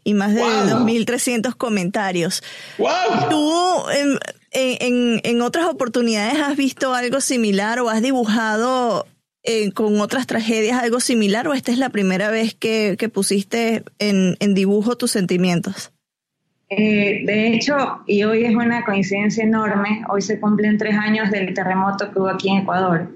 y 0.03 0.13
más 0.13 0.33
de 0.33 0.41
wow. 0.41 0.85
2.300 0.85 1.55
comentarios. 1.55 2.43
¡Wow! 2.77 3.29
Tú... 3.29 3.89
Em, 3.91 4.17
en, 4.51 5.21
en, 5.23 5.41
otras 5.41 5.65
oportunidades 5.65 6.39
has 6.39 6.57
visto 6.57 6.93
algo 6.93 7.21
similar 7.21 7.79
o 7.79 7.89
has 7.89 8.01
dibujado 8.01 9.07
eh, 9.43 9.71
con 9.71 9.99
otras 10.01 10.27
tragedias 10.27 10.83
algo 10.83 10.99
similar 10.99 11.47
o 11.47 11.53
esta 11.53 11.71
es 11.71 11.79
la 11.79 11.89
primera 11.89 12.29
vez 12.29 12.53
que, 12.53 12.95
que 12.99 13.09
pusiste 13.09 13.83
en, 13.97 14.35
en, 14.39 14.53
dibujo 14.53 14.97
tus 14.97 15.11
sentimientos? 15.11 15.91
Eh, 16.69 17.23
de 17.25 17.47
hecho, 17.47 18.01
y 18.05 18.23
hoy 18.23 18.45
es 18.45 18.55
una 18.55 18.85
coincidencia 18.85 19.43
enorme, 19.43 20.03
hoy 20.09 20.21
se 20.21 20.39
cumplen 20.39 20.77
tres 20.77 20.95
años 20.95 21.31
del 21.31 21.53
terremoto 21.53 22.11
que 22.11 22.19
hubo 22.19 22.29
aquí 22.29 22.49
en 22.49 22.59
Ecuador. 22.59 23.09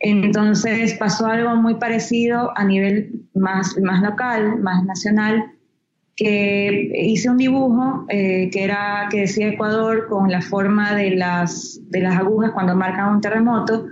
Entonces 0.00 0.94
pasó 0.94 1.26
algo 1.26 1.54
muy 1.54 1.76
parecido 1.76 2.52
a 2.56 2.64
nivel 2.64 3.28
más, 3.34 3.78
más 3.80 4.02
local, 4.02 4.58
más 4.58 4.84
nacional, 4.84 5.51
que 6.16 6.92
hice 6.94 7.30
un 7.30 7.38
dibujo 7.38 8.04
eh, 8.08 8.50
que 8.52 8.64
era 8.64 9.08
que 9.10 9.20
decía 9.20 9.48
Ecuador 9.48 10.08
con 10.08 10.30
la 10.30 10.42
forma 10.42 10.94
de 10.94 11.12
las, 11.16 11.80
de 11.90 12.00
las 12.00 12.16
agujas 12.16 12.52
cuando 12.52 12.76
marcan 12.76 13.14
un 13.14 13.20
terremoto, 13.20 13.86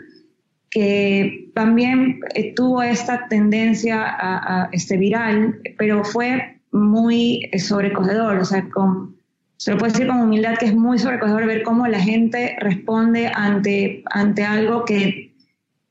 que 0.71 1.51
también 1.55 2.21
tuvo 2.55 2.83
esta 2.83 3.27
tendencia 3.29 4.03
a, 4.03 4.65
a, 4.65 4.69
este 4.73 4.97
viral, 4.97 5.61
pero 5.79 6.05
fue 6.05 6.61
muy 6.73 7.51
sobrecogedor, 7.59 8.39
o 8.39 8.45
sea, 8.45 8.69
con, 8.69 9.17
se 9.57 9.73
lo 9.73 9.79
puedo 9.79 9.93
decir 9.93 10.07
con 10.07 10.21
humildad 10.21 10.57
que 10.59 10.67
es 10.67 10.75
muy 10.75 10.99
sobrecogedor 10.99 11.47
ver 11.47 11.63
cómo 11.63 11.87
la 11.87 12.01
gente 12.01 12.57
responde 12.61 13.31
ante, 13.35 14.03
ante 14.11 14.45
algo 14.45 14.85
que, 14.85 15.35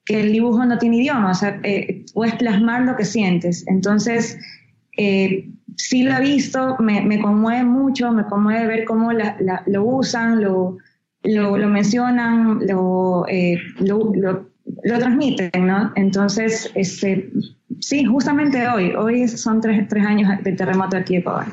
que 0.06 0.22
el 0.22 0.32
dibujo 0.32 0.66
no 0.66 0.78
tiene 0.78 0.98
idioma, 0.98 1.32
o 1.32 1.36
sea, 1.36 1.60
eh, 1.64 2.06
puedes 2.14 2.36
plasmar 2.36 2.84
lo 2.84 2.96
que 2.96 3.06
sientes. 3.06 3.68
Entonces, 3.68 4.40
eh, 4.98 5.50
sí 5.80 6.04
lo 6.04 6.14
he 6.14 6.20
visto, 6.20 6.76
me, 6.80 7.02
me, 7.02 7.22
conmueve 7.22 7.64
mucho, 7.64 8.12
me 8.12 8.26
conmueve 8.26 8.68
ver 8.68 8.86
cómo 8.86 9.14
la, 9.14 9.38
la, 9.40 9.64
lo 9.66 9.86
usan, 9.86 10.42
lo, 10.44 10.78
lo, 11.24 11.58
lo 11.58 11.68
mencionan, 11.70 12.60
lo, 12.68 13.26
eh, 13.30 13.58
lo, 13.80 14.12
lo, 14.14 15.00
transmiten, 15.00 15.66
¿no? 15.66 15.92
Entonces, 15.96 16.70
este, 16.76 17.32
sí, 17.80 18.04
justamente 18.04 18.68
hoy, 18.68 18.94
hoy 18.94 19.28
son 19.30 19.62
tres, 19.62 19.88
tres 19.88 20.06
años 20.06 20.30
de 20.44 20.52
terremoto 20.52 20.98
aquí 20.98 21.16
en 21.16 21.22
Ecuador. 21.22 21.46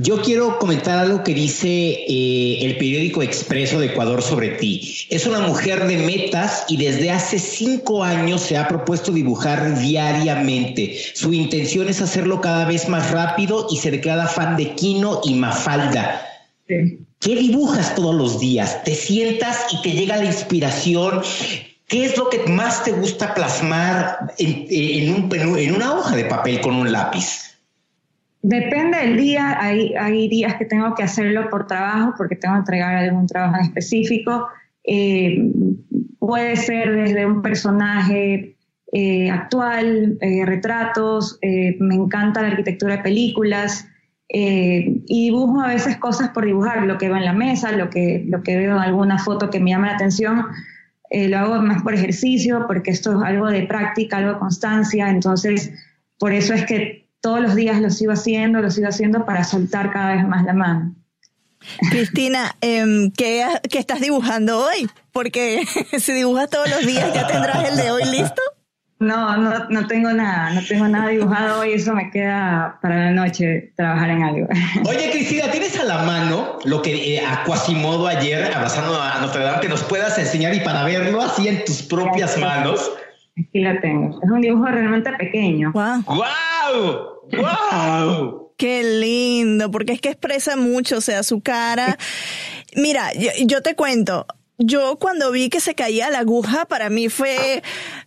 Yo 0.00 0.20
quiero 0.22 0.58
comentar 0.58 0.98
algo 0.98 1.22
que 1.22 1.34
dice 1.34 1.68
eh, 1.68 2.64
el 2.64 2.76
periódico 2.78 3.22
Expreso 3.22 3.78
de 3.78 3.86
Ecuador 3.86 4.22
sobre 4.22 4.50
ti. 4.50 5.06
Es 5.08 5.26
una 5.26 5.40
mujer 5.40 5.86
de 5.86 5.98
metas 5.98 6.64
y 6.68 6.76
desde 6.76 7.10
hace 7.10 7.38
cinco 7.38 8.02
años 8.02 8.42
se 8.42 8.56
ha 8.56 8.66
propuesto 8.66 9.12
dibujar 9.12 9.78
diariamente. 9.78 10.98
Su 11.14 11.32
intención 11.32 11.88
es 11.88 12.02
hacerlo 12.02 12.40
cada 12.40 12.64
vez 12.64 12.88
más 12.88 13.10
rápido 13.12 13.68
y 13.70 13.76
se 13.76 13.90
declara 13.90 14.26
fan 14.26 14.56
de 14.56 14.74
Kino 14.74 15.20
y 15.24 15.34
Mafalda. 15.34 16.26
Sí. 16.66 16.98
¿Qué 17.20 17.36
dibujas 17.36 17.94
todos 17.94 18.16
los 18.16 18.40
días? 18.40 18.82
¿Te 18.82 18.96
sientas 18.96 19.56
y 19.72 19.80
te 19.80 19.92
llega 19.92 20.16
la 20.16 20.24
inspiración? 20.24 21.22
¿Qué 21.86 22.04
es 22.04 22.16
lo 22.16 22.28
que 22.28 22.38
más 22.48 22.82
te 22.82 22.90
gusta 22.90 23.32
plasmar 23.32 24.34
en, 24.38 24.66
en, 24.68 25.14
un, 25.14 25.58
en 25.58 25.74
una 25.74 25.94
hoja 25.94 26.16
de 26.16 26.24
papel 26.24 26.60
con 26.60 26.74
un 26.74 26.90
lápiz? 26.90 27.51
Depende 28.42 28.98
del 28.98 29.16
día, 29.16 29.56
hay, 29.60 29.94
hay 29.94 30.28
días 30.28 30.56
que 30.56 30.64
tengo 30.64 30.96
que 30.96 31.04
hacerlo 31.04 31.48
por 31.48 31.68
trabajo, 31.68 32.14
porque 32.18 32.34
tengo 32.34 32.54
que 32.54 32.58
entregar 32.58 32.96
algún 32.96 33.28
trabajo 33.28 33.62
específico. 33.62 34.48
Eh, 34.82 35.48
puede 36.18 36.56
ser 36.56 36.92
desde 36.92 37.24
un 37.24 37.40
personaje 37.40 38.56
eh, 38.92 39.30
actual, 39.30 40.18
eh, 40.20 40.44
retratos, 40.44 41.38
me 41.40 41.94
encanta 41.94 42.42
la 42.42 42.48
arquitectura 42.48 42.96
de 42.96 43.02
películas 43.02 43.86
y 44.28 45.02
dibujo 45.06 45.60
a 45.60 45.68
veces 45.68 45.98
cosas 45.98 46.30
por 46.30 46.46
dibujar, 46.46 46.84
lo 46.86 46.96
que 46.96 47.08
veo 47.08 47.18
en 47.18 47.26
la 47.26 47.34
mesa, 47.34 47.70
lo 47.70 47.90
que, 47.90 48.24
lo 48.26 48.42
que 48.42 48.56
veo 48.56 48.72
en 48.72 48.78
alguna 48.78 49.18
foto 49.18 49.50
que 49.50 49.60
me 49.60 49.70
llama 49.70 49.88
la 49.88 49.94
atención. 49.94 50.46
lo 51.10 51.38
hago 51.38 51.62
más 51.62 51.82
por 51.82 51.94
ejercicio, 51.94 52.64
porque 52.66 52.90
esto 52.90 53.12
es 53.12 53.22
algo 53.24 53.48
de 53.48 53.62
práctica, 53.64 54.16
algo 54.16 54.32
de 54.32 54.38
constancia, 54.38 55.10
entonces 55.10 55.70
por 56.18 56.32
eso 56.32 56.54
es 56.54 56.64
que 56.64 57.01
todos 57.22 57.40
los 57.40 57.54
días 57.54 57.80
lo 57.80 57.88
sigo 57.88 58.12
haciendo, 58.12 58.60
lo 58.60 58.70
sigo 58.70 58.88
haciendo 58.88 59.24
para 59.24 59.44
soltar 59.44 59.90
cada 59.92 60.14
vez 60.16 60.26
más 60.26 60.44
la 60.44 60.52
mano. 60.52 60.94
Cristina, 61.90 62.56
eh, 62.60 63.10
¿qué, 63.16 63.46
¿qué, 63.70 63.78
estás 63.78 64.00
dibujando 64.00 64.66
hoy? 64.66 64.90
Porque 65.12 65.62
si 65.98 66.12
dibujas 66.12 66.50
todos 66.50 66.68
los 66.68 66.84
días, 66.84 67.14
¿ya 67.14 67.26
tendrás 67.26 67.70
el 67.70 67.76
de 67.76 67.90
hoy 67.92 68.04
listo? 68.10 68.42
No, 68.98 69.36
no, 69.36 69.68
no 69.68 69.86
tengo 69.86 70.12
nada, 70.12 70.50
no 70.50 70.60
tengo 70.64 70.86
nada 70.86 71.08
dibujado 71.08 71.60
hoy, 71.60 71.72
eso 71.72 71.92
me 71.92 72.10
queda 72.10 72.78
para 72.82 73.06
la 73.06 73.10
noche 73.10 73.72
trabajar 73.76 74.10
en 74.10 74.22
algo. 74.22 74.48
Oye, 74.88 75.10
Cristina, 75.10 75.50
¿tienes 75.50 75.78
a 75.78 75.84
la 75.84 76.02
mano 76.02 76.58
lo 76.64 76.82
que 76.82 77.16
eh, 77.16 77.24
a 77.24 77.44
Quasimodo 77.44 78.06
ayer, 78.06 78.52
abrazando 78.54 79.00
a 79.00 79.20
Notre 79.20 79.42
Dame, 79.42 79.60
que 79.60 79.68
nos 79.68 79.82
puedas 79.84 80.18
enseñar 80.18 80.54
y 80.54 80.60
para 80.60 80.84
verlo 80.84 81.20
así 81.20 81.48
en 81.48 81.64
tus 81.64 81.82
propias 81.82 82.38
manos? 82.38 82.92
Aquí 83.36 83.60
la 83.60 83.80
tengo. 83.80 84.20
Es 84.22 84.30
un 84.30 84.40
dibujo 84.40 84.66
realmente 84.66 85.12
pequeño. 85.18 85.72
¡Wow! 85.72 86.04
¡Wow! 86.06 87.11
¡Wow! 87.30 88.52
Qué 88.56 88.82
lindo, 88.82 89.70
porque 89.70 89.92
es 89.92 90.00
que 90.00 90.10
expresa 90.10 90.56
mucho, 90.56 90.98
o 90.98 91.00
sea, 91.00 91.22
su 91.22 91.40
cara. 91.40 91.98
Mira, 92.76 93.10
yo, 93.46 93.62
te 93.62 93.74
cuento, 93.74 94.26
yo 94.58 94.98
cuando 94.98 95.30
vi 95.30 95.48
que 95.48 95.60
se 95.60 95.74
caía 95.74 96.10
la 96.10 96.20
aguja, 96.20 96.66
para 96.66 96.88
mí 96.88 97.08
fue 97.08 97.62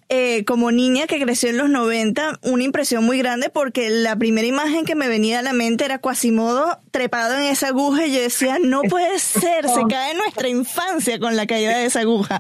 eh, 0.08 0.46
como 0.46 0.72
niña 0.72 1.08
que 1.08 1.20
creció 1.20 1.50
en 1.50 1.58
los 1.58 1.70
90, 1.70 2.40
una 2.44 2.64
impresión 2.64 3.04
muy 3.04 3.18
grande 3.18 3.50
porque 3.50 3.90
la 3.90 4.16
primera 4.16 4.46
imagen 4.46 4.86
que 4.86 4.94
me 4.94 5.08
venía 5.08 5.40
a 5.40 5.42
la 5.42 5.54
mente 5.54 5.84
era 5.84 5.98
Quasimodo 5.98 6.80
trepado 6.92 7.36
en 7.36 7.44
esa 7.44 7.70
aguja 7.70 8.06
y 8.06 8.14
yo 8.14 8.22
decía, 8.22 8.58
no 8.64 8.84
puede 8.84 9.18
ser, 9.18 9.68
se 9.68 9.82
cae 9.90 10.14
nuestra 10.14 10.48
infancia 10.48 11.20
con 11.20 11.36
la 11.36 11.48
caída 11.48 11.78
de 11.78 11.86
esa 11.86 12.02
aguja. 12.02 12.40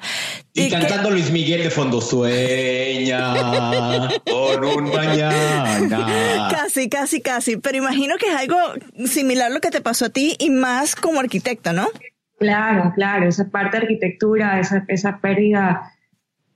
Y, 0.54 0.64
y 0.64 0.70
cantando 0.70 1.10
que... 1.10 1.16
Luis 1.16 1.32
Miguel 1.32 1.64
de 1.64 1.72
fondo, 1.72 2.02
sueña 2.02 3.34
por 4.26 4.64
un 4.64 4.84
mañana. 4.94 6.50
Casi, 6.52 6.88
casi, 6.88 7.22
casi, 7.22 7.58
pero 7.58 7.78
imagino 7.78 8.18
que 8.18 8.28
es 8.28 8.36
algo 8.36 8.58
similar 9.06 9.52
lo 9.52 9.60
que 9.60 9.72
te 9.72 9.82
pasó 9.82 10.06
a 10.06 10.10
ti 10.10 10.36
y 10.38 10.52
más 10.52 10.96
como 10.96 11.20
arquitecto, 11.20 11.74
¿no? 11.74 11.88
Claro, 12.38 12.92
claro, 12.94 13.28
esa 13.28 13.50
parte 13.50 13.78
de 13.78 13.84
arquitectura, 13.84 14.60
esa, 14.60 14.84
esa 14.88 15.20
pérdida, 15.20 15.94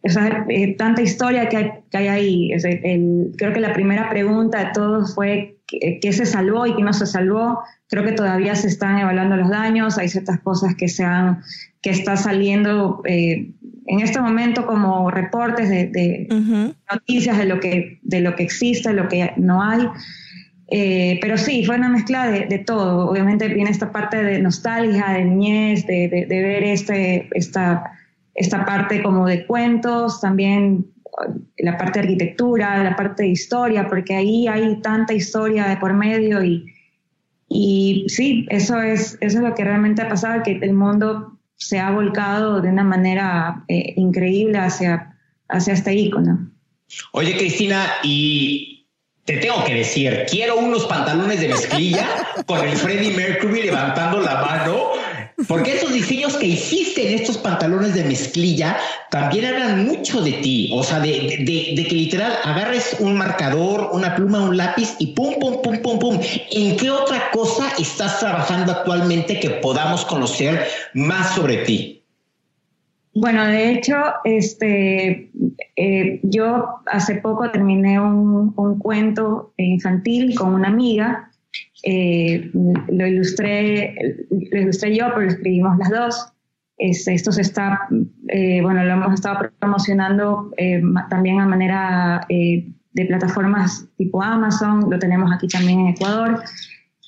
esa 0.01 0.45
eh, 0.49 0.75
tanta 0.77 1.01
historia 1.01 1.49
que 1.49 1.57
hay, 1.57 1.71
que 1.89 1.97
hay 1.97 2.07
ahí. 2.07 2.51
El, 2.51 2.65
el, 2.85 3.31
creo 3.37 3.53
que 3.53 3.59
la 3.59 3.73
primera 3.73 4.09
pregunta 4.09 4.65
de 4.65 4.71
todos 4.73 5.13
fue 5.15 5.57
qué 5.67 6.13
se 6.13 6.25
salvó 6.25 6.65
y 6.65 6.75
qué 6.75 6.81
no 6.81 6.93
se 6.93 7.05
salvó. 7.05 7.59
Creo 7.87 8.03
que 8.03 8.11
todavía 8.11 8.55
se 8.55 8.67
están 8.67 8.99
evaluando 8.99 9.35
los 9.35 9.49
daños, 9.49 9.97
hay 9.97 10.09
ciertas 10.09 10.39
cosas 10.39 10.75
que 10.75 10.87
se 10.87 11.03
han, 11.03 11.41
que 11.81 11.91
está 11.91 12.17
saliendo 12.17 13.01
eh, 13.05 13.51
en 13.87 13.99
este 13.99 14.19
momento 14.19 14.65
como 14.65 15.09
reportes 15.09 15.69
de, 15.69 16.27
noticias 16.91 17.37
de 17.37 17.45
lo 17.45 17.59
que 17.59 17.99
de 18.03 18.21
lo 18.21 18.35
que 18.35 18.43
existe, 18.43 18.93
lo 18.93 19.07
que 19.07 19.33
no 19.37 19.63
hay. 19.63 19.87
Eh, 20.71 21.17
pero 21.21 21.37
sí, 21.37 21.65
fue 21.65 21.77
una 21.77 21.89
mezcla 21.89 22.29
de, 22.29 22.59
todo. 22.59 23.09
Obviamente 23.09 23.47
viene 23.47 23.71
esta 23.71 23.91
parte 23.91 24.23
de 24.23 24.39
nostalgia, 24.39 25.07
de 25.13 25.25
niñez, 25.25 25.87
de, 25.87 26.27
ver 26.29 26.63
este, 26.63 27.27
esta, 27.31 27.98
esta 28.39 28.65
parte 28.65 29.03
como 29.03 29.27
de 29.27 29.45
cuentos, 29.45 30.21
también 30.21 30.85
la 31.57 31.77
parte 31.77 31.99
de 31.99 32.05
arquitectura, 32.05 32.81
la 32.81 32.95
parte 32.95 33.23
de 33.23 33.29
historia, 33.29 33.85
porque 33.89 34.15
ahí 34.15 34.47
hay 34.47 34.79
tanta 34.81 35.13
historia 35.13 35.65
de 35.65 35.75
por 35.75 35.93
medio 35.93 36.41
y, 36.41 36.73
y 37.49 38.05
sí, 38.07 38.47
eso 38.49 38.81
es, 38.81 39.17
eso 39.19 39.37
es 39.39 39.43
lo 39.43 39.53
que 39.53 39.65
realmente 39.65 40.01
ha 40.01 40.07
pasado, 40.07 40.41
que 40.41 40.51
el 40.61 40.73
mundo 40.73 41.37
se 41.55 41.79
ha 41.79 41.91
volcado 41.91 42.61
de 42.61 42.69
una 42.69 42.85
manera 42.85 43.65
eh, 43.67 43.93
increíble 43.97 44.57
hacia, 44.57 45.17
hacia 45.49 45.73
este 45.73 45.93
icono. 45.93 46.49
Oye, 47.11 47.35
Cristina, 47.35 47.87
y 48.03 48.87
te 49.25 49.35
tengo 49.35 49.65
que 49.65 49.73
decir, 49.73 50.25
quiero 50.31 50.57
unos 50.57 50.85
pantalones 50.85 51.41
de 51.41 51.49
mezclilla 51.49 52.07
con 52.45 52.65
el 52.65 52.77
Freddie 52.77 53.17
Mercury 53.17 53.63
levantando 53.63 54.21
la 54.21 54.35
mano 54.39 54.99
porque 55.47 55.75
esos 55.75 55.93
diseños 55.93 56.35
que 56.37 56.47
hiciste 56.47 57.07
en 57.07 57.19
estos 57.19 57.37
pantalones 57.37 57.93
de 57.93 58.03
mezclilla 58.03 58.77
también 59.09 59.45
hablan 59.45 59.85
mucho 59.85 60.21
de 60.21 60.33
ti, 60.33 60.69
o 60.73 60.83
sea, 60.83 60.99
de, 60.99 61.43
que 61.45 61.95
literal 61.95 62.33
agarres 62.43 62.97
un 62.99 63.17
marcador, 63.17 63.89
una 63.93 64.15
pluma, 64.15 64.41
un 64.41 64.57
lápiz 64.57 64.95
y 64.99 65.13
pum, 65.13 65.35
pum, 65.39 65.61
pum, 65.61 65.81
pum, 65.81 65.99
pum. 65.99 66.19
¿En 66.51 66.77
qué 66.77 66.89
otra 66.89 67.31
cosa 67.31 67.71
estás 67.79 68.19
trabajando 68.19 68.71
actualmente 68.71 69.39
que 69.39 69.49
podamos 69.49 70.05
conocer 70.05 70.67
más 70.93 71.35
sobre 71.35 71.57
ti? 71.57 72.03
Bueno, 73.13 73.45
de 73.47 73.71
hecho, 73.71 73.95
este, 74.23 75.31
eh, 75.75 76.19
yo 76.23 76.81
hace 76.85 77.15
poco 77.15 77.49
terminé 77.49 77.99
un 77.99 78.79
cuento 78.79 79.53
infantil 79.57 80.35
con 80.35 80.53
una 80.53 80.67
amiga 80.67 81.29
eh, 81.83 82.51
lo, 82.53 83.07
ilustré, 83.07 83.95
lo 84.29 84.61
ilustré 84.61 84.95
yo, 84.95 85.07
pero 85.15 85.27
escribimos 85.27 85.77
las 85.77 85.89
dos. 85.89 86.33
esto 86.77 87.31
se 87.31 87.41
está, 87.41 87.87
eh, 88.27 88.61
bueno, 88.61 88.83
lo 88.83 88.93
hemos 88.93 89.13
estado 89.13 89.49
promocionando 89.59 90.51
eh, 90.57 90.81
también 91.09 91.39
a 91.39 91.45
manera 91.45 92.25
de 92.29 93.05
plataformas 93.05 93.87
tipo 93.97 94.21
Amazon, 94.21 94.89
lo 94.89 94.99
tenemos 94.99 95.31
aquí 95.31 95.47
también 95.47 95.79
en 95.81 95.87
Ecuador. 95.87 96.41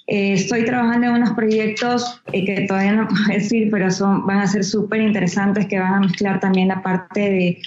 estoy 0.07 0.63
trabajando 0.65 1.07
en 1.07 1.13
unos 1.13 1.31
proyectos 1.31 2.21
que 2.31 2.65
todavía 2.67 2.93
no 2.93 3.07
puedo 3.09 3.25
decir, 3.27 3.69
pero 3.71 3.91
son, 3.91 4.25
van 4.25 4.39
a 4.39 4.47
ser 4.47 4.63
súper 4.63 5.01
interesantes, 5.01 5.65
que 5.65 5.79
van 5.79 5.95
a 5.95 5.99
mezclar 5.99 6.39
también 6.39 6.69
la 6.69 6.81
parte 6.81 7.19
de, 7.19 7.61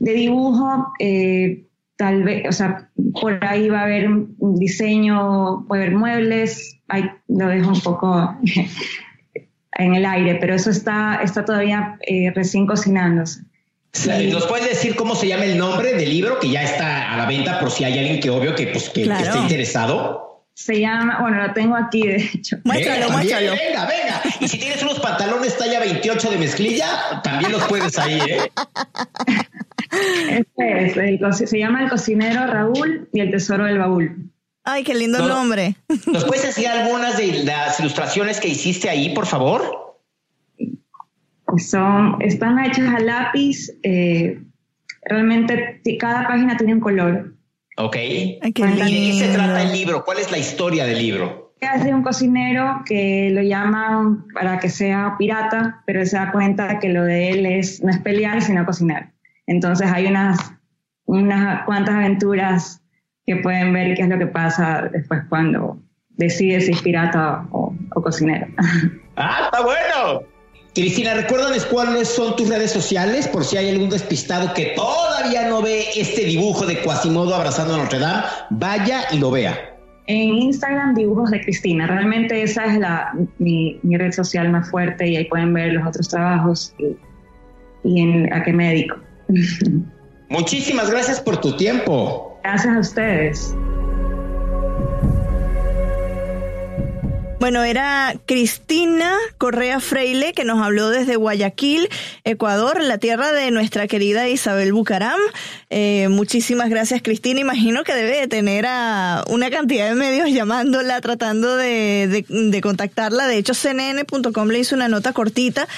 de 0.00 0.12
dibujo 0.12 0.92
tal 1.96 2.24
vez, 2.24 2.44
o 2.48 2.52
sea, 2.52 2.90
por 3.20 3.44
ahí 3.44 3.68
va 3.68 3.80
a 3.80 3.84
haber 3.84 4.08
un 4.08 4.56
diseño, 4.56 5.64
puede 5.66 5.84
haber 5.84 5.96
muebles, 5.96 6.80
ahí 6.88 7.10
lo 7.28 7.48
dejo 7.48 7.70
un 7.70 7.80
poco 7.80 8.36
en 9.76 9.94
el 9.94 10.06
aire, 10.06 10.36
pero 10.40 10.54
eso 10.54 10.70
está, 10.70 11.20
está 11.22 11.44
todavía 11.44 11.98
eh, 12.06 12.32
recién 12.34 12.66
cocinándose. 12.66 13.42
¿Nos 14.32 14.46
puedes 14.46 14.68
decir 14.68 14.96
cómo 14.96 15.14
se 15.14 15.28
llama 15.28 15.44
el 15.44 15.56
nombre 15.56 15.94
del 15.94 16.10
libro 16.10 16.40
que 16.40 16.50
ya 16.50 16.64
está 16.64 17.12
a 17.12 17.16
la 17.16 17.26
venta 17.26 17.60
por 17.60 17.70
si 17.70 17.84
hay 17.84 17.96
alguien 17.96 18.18
que 18.18 18.28
obvio 18.28 18.54
que, 18.56 18.66
pues, 18.66 18.90
que, 18.90 19.02
esté 19.02 19.38
interesado? 19.38 20.23
Se 20.54 20.80
llama, 20.80 21.20
bueno, 21.20 21.44
lo 21.44 21.52
tengo 21.52 21.76
aquí 21.76 22.06
de 22.06 22.16
hecho. 22.16 22.58
Muéstralo, 22.64 23.10
muéstralo. 23.10 23.50
Venga, 23.50 23.86
venga. 23.86 24.22
Y 24.40 24.48
si 24.48 24.58
tienes 24.58 24.82
unos 24.82 25.00
pantalones 25.00 25.58
talla 25.58 25.80
28 25.80 26.30
de 26.30 26.38
mezclilla, 26.38 26.86
también 27.22 27.52
los 27.52 27.64
puedes 27.64 27.98
ahí, 27.98 28.20
¿eh? 28.20 28.52
Este 30.28 30.86
es, 30.86 31.50
se 31.50 31.58
llama 31.58 31.82
El 31.82 31.90
cocinero 31.90 32.46
Raúl 32.46 33.08
y 33.12 33.20
el 33.20 33.30
tesoro 33.30 33.64
del 33.64 33.78
baúl. 33.78 34.30
Ay, 34.64 34.82
qué 34.82 34.94
lindo 34.94 35.26
nombre. 35.26 35.76
¿Nos 36.06 36.24
puedes 36.24 36.42
decir 36.42 36.66
algunas 36.68 37.18
de 37.18 37.44
las 37.44 37.78
ilustraciones 37.80 38.40
que 38.40 38.48
hiciste 38.48 38.88
ahí, 38.88 39.14
por 39.14 39.26
favor? 39.26 39.98
Son, 41.58 42.16
están 42.20 42.58
hechas 42.64 42.94
a 42.94 43.00
lápiz. 43.00 43.70
Eh, 43.82 44.40
realmente 45.02 45.82
cada 45.98 46.26
página 46.26 46.56
tiene 46.56 46.74
un 46.74 46.80
color. 46.80 47.33
Ok. 47.76 47.96
¿De 47.96 48.52
qué 48.54 49.12
se 49.18 49.32
trata 49.32 49.62
el 49.62 49.72
libro? 49.72 50.04
¿Cuál 50.04 50.18
es 50.18 50.30
la 50.30 50.38
historia 50.38 50.84
del 50.84 50.98
libro? 50.98 51.54
Es 51.60 51.84
de 51.84 51.94
un 51.94 52.02
cocinero 52.02 52.82
que 52.84 53.30
lo 53.32 53.42
llaman 53.42 54.26
para 54.34 54.58
que 54.58 54.68
sea 54.68 55.14
pirata, 55.18 55.82
pero 55.86 56.00
él 56.00 56.06
se 56.06 56.16
da 56.16 56.30
cuenta 56.30 56.78
que 56.78 56.90
lo 56.90 57.04
de 57.04 57.30
él 57.30 57.46
es 57.46 57.82
no 57.82 57.90
es 57.90 57.98
pelear, 58.00 58.42
sino 58.42 58.66
cocinar. 58.66 59.12
Entonces 59.46 59.90
hay 59.90 60.06
unas, 60.06 60.52
unas 61.06 61.64
cuantas 61.64 61.94
aventuras 61.94 62.82
que 63.24 63.36
pueden 63.36 63.72
ver 63.72 63.96
qué 63.96 64.02
es 64.02 64.08
lo 64.08 64.18
que 64.18 64.26
pasa 64.26 64.90
después 64.92 65.22
cuando 65.28 65.78
decides 66.10 66.66
si 66.66 66.72
es 66.72 66.82
pirata 66.82 67.46
o, 67.50 67.74
cocinero. 68.02 68.46
¡Ah, 69.16 69.44
está 69.44 69.62
bueno! 69.62 70.33
Cristina, 70.74 71.14
recuérdanos 71.14 71.64
cuáles 71.66 72.08
son 72.08 72.34
tus 72.34 72.48
redes 72.48 72.72
sociales 72.72 73.28
por 73.28 73.44
si 73.44 73.56
hay 73.56 73.70
algún 73.70 73.90
despistado 73.90 74.52
que 74.54 74.72
todavía 74.74 75.48
no 75.48 75.62
ve 75.62 75.84
este 75.94 76.24
dibujo 76.24 76.66
de 76.66 76.80
Quasimodo 76.82 77.32
abrazando 77.32 77.74
a 77.74 77.78
Notre 77.78 78.00
Dame, 78.00 78.24
vaya 78.50 79.02
y 79.12 79.18
lo 79.18 79.30
vea. 79.30 79.56
En 80.08 80.34
Instagram, 80.34 80.94
dibujos 80.94 81.30
de 81.30 81.40
Cristina. 81.42 81.86
Realmente 81.86 82.42
esa 82.42 82.64
es 82.64 82.78
la, 82.78 83.12
mi, 83.38 83.78
red 83.84 84.12
social 84.12 84.50
más 84.50 84.68
fuerte 84.68 85.06
y 85.08 85.16
ahí 85.16 85.26
pueden 85.26 85.54
ver 85.54 85.74
los 85.74 85.86
otros 85.86 86.08
trabajos 86.08 86.74
y, 86.78 86.96
y 87.88 88.02
en, 88.02 88.32
a 88.32 88.42
qué 88.42 88.52
me 88.52 88.70
dedico. 88.70 88.96
Muchísimas 90.28 90.90
gracias 90.90 91.20
por 91.20 91.40
tu 91.40 91.56
tiempo. 91.56 92.40
Gracias 92.42 92.76
a 92.76 92.80
ustedes. 92.80 93.54
Bueno, 97.44 97.62
era 97.62 98.14
Cristina 98.24 99.18
Correa 99.36 99.78
Freile 99.78 100.32
que 100.32 100.46
nos 100.46 100.64
habló 100.64 100.88
desde 100.88 101.16
Guayaquil, 101.16 101.90
Ecuador, 102.24 102.82
la 102.82 102.96
tierra 102.96 103.32
de 103.32 103.50
nuestra 103.50 103.86
querida 103.86 104.26
Isabel 104.30 104.72
Bucaram. 104.72 105.20
Eh, 105.68 106.08
muchísimas 106.08 106.70
gracias, 106.70 107.02
Cristina. 107.02 107.40
Imagino 107.40 107.84
que 107.84 107.92
debe 107.92 108.18
de 108.18 108.28
tener 108.28 108.64
a 108.66 109.24
una 109.28 109.50
cantidad 109.50 109.90
de 109.90 109.94
medios 109.94 110.30
llamándola, 110.30 111.02
tratando 111.02 111.54
de, 111.58 112.60
contactarla. 112.62 113.26
De 113.26 113.36
hecho, 113.36 113.52
cnn.com 113.52 114.48
le 114.48 114.60
hizo 114.60 114.74
una 114.74 114.88
nota 114.88 115.12
cortita 115.12 115.68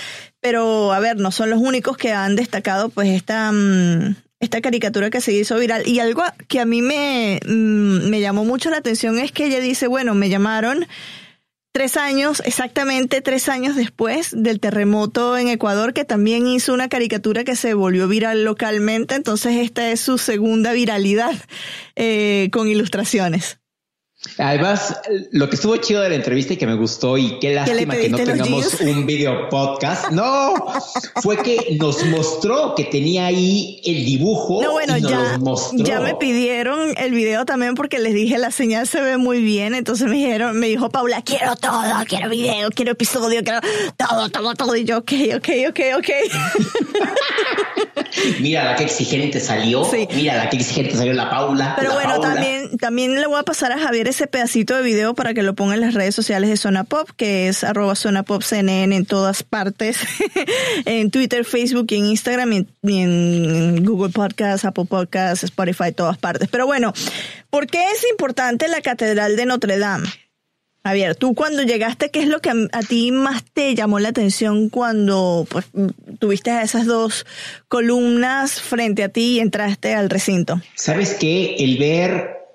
pero 0.40 0.92
a 0.92 1.00
ver, 1.00 1.16
no 1.16 1.32
son 1.32 1.50
los 1.50 1.58
únicos 1.58 1.96
que 1.96 2.12
han 2.12 2.36
destacado 2.36 2.90
pues 2.90 3.08
esta, 3.08 3.50
mm, 3.50 4.14
esta 4.38 4.60
caricatura 4.60 5.10
que 5.10 5.20
se 5.20 5.32
hizo 5.32 5.58
viral. 5.58 5.84
Y 5.84 5.98
algo 5.98 6.22
que 6.46 6.60
a 6.60 6.64
mí 6.64 6.80
me, 6.80 7.40
mm, 7.44 8.08
me 8.08 8.20
llamó 8.20 8.44
mucho 8.44 8.70
la 8.70 8.76
atención 8.76 9.18
es 9.18 9.32
que 9.32 9.46
ella 9.46 9.58
dice, 9.58 9.88
bueno, 9.88 10.14
me 10.14 10.28
llamaron 10.28 10.86
tres 11.76 11.98
años, 11.98 12.40
exactamente 12.46 13.20
tres 13.20 13.50
años 13.50 13.76
después 13.76 14.30
del 14.34 14.60
terremoto 14.60 15.36
en 15.36 15.48
Ecuador, 15.48 15.92
que 15.92 16.06
también 16.06 16.46
hizo 16.46 16.72
una 16.72 16.88
caricatura 16.88 17.44
que 17.44 17.54
se 17.54 17.74
volvió 17.74 18.08
viral 18.08 18.44
localmente. 18.44 19.14
Entonces 19.14 19.56
esta 19.56 19.90
es 19.90 20.00
su 20.00 20.16
segunda 20.16 20.72
viralidad 20.72 21.34
eh, 21.94 22.48
con 22.50 22.68
ilustraciones. 22.68 23.58
Además, 24.38 25.00
lo 25.30 25.48
que 25.48 25.56
estuvo 25.56 25.76
chido 25.76 26.02
de 26.02 26.10
la 26.10 26.14
entrevista 26.14 26.54
y 26.54 26.56
que 26.56 26.66
me 26.66 26.74
gustó 26.74 27.18
y 27.18 27.38
qué 27.38 27.54
lástima 27.54 27.94
que 27.96 28.08
no 28.08 28.18
tengamos 28.18 28.80
un 28.80 29.06
video 29.06 29.48
podcast, 29.48 30.10
no, 30.10 30.54
fue 31.22 31.42
que 31.42 31.76
nos 31.80 32.04
mostró 32.06 32.74
que 32.74 32.84
tenía 32.84 33.26
ahí 33.26 33.80
el 33.84 34.04
dibujo. 34.04 34.62
No, 34.62 34.72
bueno, 34.72 34.96
ya, 34.98 35.38
ya 35.74 36.00
me 36.00 36.14
pidieron 36.14 36.94
el 36.96 37.12
video 37.12 37.44
también 37.44 37.74
porque 37.74 37.98
les 37.98 38.14
dije 38.14 38.38
la 38.38 38.50
señal 38.50 38.86
se 38.86 39.00
ve 39.00 39.16
muy 39.16 39.40
bien, 39.42 39.74
entonces 39.74 40.08
me 40.08 40.16
dijeron, 40.16 40.58
me 40.58 40.66
dijo 40.66 40.90
Paula, 40.90 41.22
quiero 41.22 41.56
todo, 41.56 41.92
quiero 42.06 42.28
video, 42.28 42.70
quiero 42.70 42.92
episodio, 42.92 43.42
quiero 43.42 43.60
todo, 43.96 44.28
todo, 44.28 44.54
todo. 44.54 44.76
Y 44.76 44.84
yo, 44.84 44.98
ok, 44.98 45.12
ok, 45.36 45.48
ok, 45.68 45.80
ok. 45.98 46.08
Mira 48.40 48.64
la 48.64 48.76
que 48.76 48.84
exigente 48.84 49.40
salió, 49.40 49.86
mira 50.14 50.36
la 50.36 50.48
que 50.48 50.56
exigente 50.56 50.96
salió 50.96 51.12
la 51.12 51.30
Paula. 51.30 51.74
Pero 51.78 51.92
bueno, 51.94 52.20
también, 52.20 52.78
también 52.78 53.14
le 53.14 53.26
voy 53.26 53.38
a 53.38 53.42
pasar 53.42 53.72
a 53.72 53.78
Javier 53.78 54.08
ese 54.16 54.26
pedacito 54.26 54.74
de 54.74 54.82
video 54.82 55.14
para 55.14 55.34
que 55.34 55.42
lo 55.42 55.54
ponga 55.54 55.74
en 55.74 55.82
las 55.82 55.92
redes 55.92 56.14
sociales 56.14 56.48
de 56.48 56.56
Zona 56.56 56.84
Pop, 56.84 57.10
que 57.18 57.48
es 57.48 57.62
arroba 57.62 57.94
Zona 57.94 58.22
Pop 58.22 58.40
CNN 58.40 58.96
en 58.96 59.04
todas 59.04 59.42
partes, 59.42 59.98
en 60.86 61.10
Twitter, 61.10 61.44
Facebook 61.44 61.88
y 61.90 61.96
en 61.96 62.06
Instagram 62.06 62.66
y 62.82 62.98
en, 62.98 63.84
Google 63.84 64.10
Podcasts, 64.10 64.64
Apple 64.64 64.86
Podcasts, 64.88 65.44
Spotify, 65.44 65.92
todas 65.92 66.16
partes. 66.16 66.48
Pero 66.50 66.64
bueno, 66.64 66.94
¿por 67.50 67.66
qué 67.66 67.84
es 67.90 68.06
importante 68.10 68.68
la 68.68 68.80
Catedral 68.80 69.36
de 69.36 69.44
Notre 69.44 69.78
Dame? 69.78 70.08
Javier, 70.82 71.14
tú 71.14 71.34
cuando 71.34 71.62
llegaste, 71.62 72.10
¿qué 72.10 72.20
es 72.20 72.28
lo 72.28 72.40
que 72.40 72.48
a, 72.48 72.80
ti 72.80 73.12
más 73.12 73.44
te 73.52 73.74
llamó 73.74 73.98
la 73.98 74.08
atención 74.08 74.70
cuando 74.70 75.46
pues, 75.50 75.66
tuviste 76.18 76.52
a 76.52 76.62
esas 76.62 76.86
dos 76.86 77.26
columnas 77.68 78.62
frente 78.62 79.04
a 79.04 79.10
ti 79.10 79.36
y 79.36 79.40
entraste 79.40 79.94
al 79.94 80.08
recinto? 80.08 80.62
¿Sabes 80.74 81.16
qué? 81.20 81.56
El 81.58 81.76
ver 81.76 82.45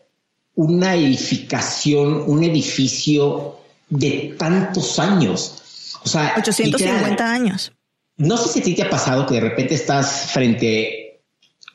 una 0.56 0.96
edificación, 0.96 2.24
un 2.28 2.44
edificio 2.44 3.58
de 3.90 4.36
tantos 4.38 5.00
años. 5.00 5.94
O 6.04 6.10
sea, 6.10 6.34
850 6.38 7.32
años. 7.32 7.72
No 8.18 8.38
sé 8.38 8.50
si 8.50 8.60
a 8.60 8.64
ti 8.64 8.76
te 8.76 8.84
ha 8.84 8.90
pasado 8.90 9.26
que 9.26 9.36
de 9.36 9.42
repente 9.42 9.76
estás 9.76 10.32
frente 10.32 11.22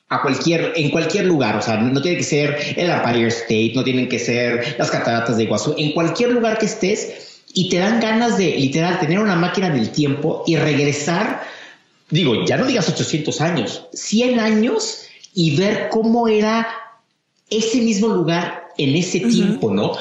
a 0.09 0.23
cualquier, 0.23 0.73
en 0.77 0.91
cualquier 0.91 1.25
lugar, 1.25 1.57
o 1.57 1.62
sea, 1.62 1.77
no 1.79 2.01
tiene 2.01 2.19
que 2.19 2.23
ser 2.23 2.57
el 2.77 2.91
Empire 2.91 3.27
State, 3.29 3.73
no 3.75 3.83
tienen 3.83 4.09
que 4.09 4.19
ser 4.19 4.77
las 4.79 4.91
cataratas 4.91 5.37
de 5.37 5.45
Iguazú, 5.45 5.75
en 5.77 5.93
cualquier 5.93 6.31
lugar 6.31 6.59
que 6.59 6.67
estés 6.67 7.43
y 7.53 7.69
te 7.69 7.79
dan 7.79 8.01
ganas 8.01 8.39
de 8.39 8.51
literal 8.57 9.01
tener 9.01 9.19
una 9.19 9.35
máquina 9.35 9.71
del 9.71 9.91
tiempo 9.91 10.45
y 10.47 10.57
regresar, 10.57 11.43
digo, 12.11 12.45
ya 12.45 12.57
no 12.57 12.67
digas 12.67 12.89
800 12.89 13.41
años, 13.41 13.87
100 13.95 14.39
años 14.39 15.07
y 15.35 15.57
ver 15.57 15.89
cómo 15.91 16.29
era 16.29 16.69
ese 17.51 17.79
mismo 17.79 18.09
lugar 18.09 18.66
en 18.79 18.97
ese 18.97 19.21
tiempo, 19.21 19.73
¿no? 19.73 19.93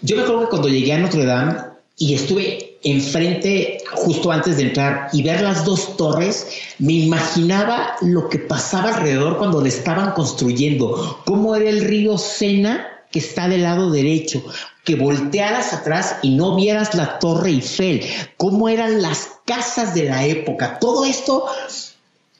Yo 0.00 0.16
me 0.16 0.22
acuerdo 0.22 0.42
que 0.42 0.50
cuando 0.50 0.68
llegué 0.68 0.92
a 0.92 0.98
Notre 0.98 1.24
Dame 1.24 1.54
y 1.96 2.14
estuve 2.14 2.78
enfrente 2.82 3.78
justo 3.92 4.32
antes 4.32 4.56
de 4.56 4.64
entrar 4.64 5.08
y 5.12 5.22
ver 5.22 5.40
las 5.42 5.64
dos 5.64 5.96
torres, 5.96 6.48
me 6.78 6.94
imaginaba 6.94 7.94
lo 8.00 8.28
que 8.28 8.38
pasaba 8.38 8.94
alrededor 8.94 9.38
cuando 9.38 9.60
le 9.60 9.68
estaban 9.68 10.12
construyendo, 10.12 11.20
cómo 11.24 11.54
era 11.54 11.70
el 11.70 11.84
río 11.84 12.18
Sena 12.18 12.88
que 13.12 13.18
está 13.18 13.46
del 13.46 13.62
lado 13.62 13.90
derecho, 13.90 14.42
que 14.84 14.96
voltearas 14.96 15.72
atrás 15.74 16.16
y 16.22 16.30
no 16.30 16.56
vieras 16.56 16.94
la 16.94 17.18
torre 17.18 17.50
Eiffel, 17.50 18.02
cómo 18.38 18.68
eran 18.68 19.02
las 19.02 19.28
casas 19.44 19.94
de 19.94 20.04
la 20.04 20.24
época, 20.26 20.78
todo 20.80 21.04
esto 21.04 21.46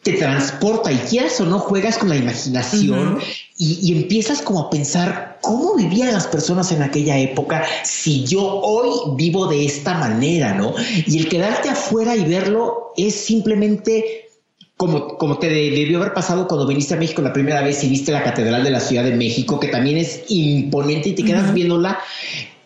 te 0.02 0.14
transporta 0.14 0.90
y 0.90 0.96
quieras 0.96 1.40
o 1.40 1.46
no 1.46 1.60
juegas 1.60 1.98
con 1.98 2.08
la 2.08 2.16
imaginación 2.16 3.20
y, 3.56 3.92
empiezas 3.92 4.42
como 4.42 4.60
a 4.60 4.70
pensar 4.70 5.38
cómo 5.40 5.76
vivían 5.76 6.12
las 6.12 6.26
personas 6.26 6.72
en 6.72 6.82
aquella 6.82 7.18
época 7.18 7.64
si 7.84 8.24
yo 8.24 8.42
hoy 8.42 9.14
vivo 9.16 9.46
de 9.46 9.64
esta 9.64 9.94
manera, 9.94 10.54
¿no? 10.54 10.74
Y 11.06 11.18
el 11.18 11.28
quedarte 11.28 11.68
afuera 11.68 12.16
y 12.16 12.24
verlo 12.24 12.92
es 12.96 13.14
simplemente 13.14 14.28
como, 14.76 15.16
como 15.16 15.38
te 15.38 15.48
debió 15.48 15.98
haber 16.00 16.14
pasado 16.14 16.48
cuando 16.48 16.66
viniste 16.66 16.94
a 16.94 16.96
México 16.96 17.22
la 17.22 17.32
primera 17.32 17.62
vez 17.62 17.84
y 17.84 17.88
viste 17.88 18.10
la 18.10 18.24
Catedral 18.24 18.64
de 18.64 18.70
la 18.70 18.80
Ciudad 18.80 19.04
de 19.04 19.14
México, 19.14 19.60
que 19.60 19.68
también 19.68 19.98
es 19.98 20.24
imponente 20.28 21.10
y 21.10 21.14
te 21.14 21.22
quedas 21.22 21.54
viéndola 21.54 22.00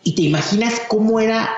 y 0.02 0.12
te 0.14 0.22
imaginas 0.22 0.80
cómo 0.88 1.20
era 1.20 1.50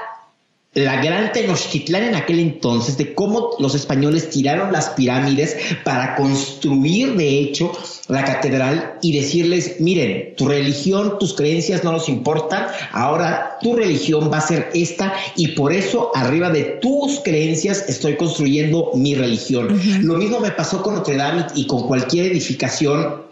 la 0.74 1.02
gran 1.02 1.32
Tenochtitlán 1.32 2.04
en 2.04 2.14
aquel 2.14 2.38
entonces, 2.40 2.96
de 2.98 3.14
cómo 3.14 3.50
los 3.58 3.74
españoles 3.74 4.30
tiraron 4.30 4.70
las 4.70 4.90
pirámides 4.90 5.56
para 5.82 6.14
construir, 6.14 7.14
de 7.16 7.40
hecho, 7.40 7.72
la 8.08 8.24
catedral 8.24 8.98
y 9.02 9.18
decirles, 9.18 9.80
miren, 9.80 10.34
tu 10.36 10.46
religión, 10.46 11.18
tus 11.18 11.34
creencias 11.34 11.84
no 11.84 11.92
nos 11.92 12.08
importan, 12.08 12.66
ahora 12.92 13.58
tu 13.60 13.74
religión 13.74 14.30
va 14.32 14.38
a 14.38 14.46
ser 14.46 14.70
esta 14.74 15.14
y 15.36 15.48
por 15.48 15.72
eso 15.72 16.10
arriba 16.14 16.50
de 16.50 16.64
tus 16.80 17.20
creencias 17.20 17.88
estoy 17.88 18.16
construyendo 18.16 18.92
mi 18.94 19.14
religión. 19.14 19.68
Lo 20.02 20.14
mismo 20.14 20.38
me 20.38 20.50
pasó 20.50 20.82
con 20.82 20.94
Notre 20.94 21.16
Dame 21.16 21.46
y 21.54 21.66
con 21.66 21.86
cualquier 21.86 22.26
edificación 22.26 23.22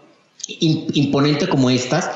imponente 0.47 1.47
como 1.47 1.69
estas, 1.69 2.09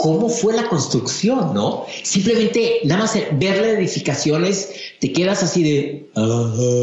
cómo 0.00 0.30
fue 0.30 0.54
la 0.54 0.66
construcción, 0.66 1.52
¿no? 1.52 1.84
Simplemente 2.02 2.80
nada 2.84 3.02
más 3.02 3.18
ver 3.32 3.58
las 3.58 3.66
edificaciones 3.66 4.70
te 4.98 5.12
quedas 5.12 5.42
así 5.42 5.62
de... 5.62 6.08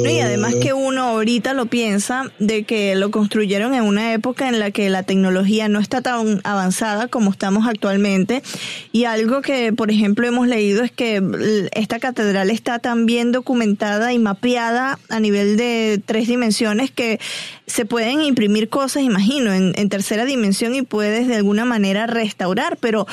y 0.08 0.20
además 0.20 0.54
que 0.56 0.74
uno 0.74 1.02
ahorita 1.02 1.56
lo 1.56 1.66
piensa 1.66 2.32
de 2.38 2.64
que 2.64 2.96
lo 2.96 3.10
construyeron 3.10 3.74
en 3.74 3.84
una 3.84 4.14
época 4.14 4.48
en 4.48 4.60
la 4.60 4.70
que 4.70 4.92
la 4.92 5.02
tecnología 5.02 5.68
no 5.68 5.80
está 5.80 6.04
tan 6.04 6.42
avanzada 6.44 7.08
como 7.08 7.32
estamos 7.32 7.68
actualmente 7.68 8.44
y 8.92 9.06
algo 9.06 9.42
que 9.42 9.74
por 9.74 9.90
ejemplo 9.90 10.28
hemos 10.28 10.48
leído 10.48 10.84
es 10.84 10.92
que 10.92 11.20
esta 11.74 11.98
catedral 11.98 12.52
está 12.52 12.78
tan 12.78 13.08
bien 13.08 13.32
documentada 13.32 14.14
y 14.14 14.20
mapeada 14.20 15.00
a 15.10 15.20
nivel 15.20 15.58
de 15.58 16.00
tres 16.06 16.28
dimensiones 16.28 16.92
que 16.92 17.20
se 17.66 17.86
pueden 17.86 18.22
imprimir 18.22 18.70
cosas, 18.70 19.04
imagino, 19.04 19.52
en, 19.52 19.74
en 19.76 19.90
tercera 19.90 20.24
dimensión 20.24 20.74
y 20.76 20.84
puedes 20.84 21.28
de 21.28 21.36
alguna 21.36 21.66
manera 21.66 22.08
restaurar, 22.08 22.78
pero 22.80 23.07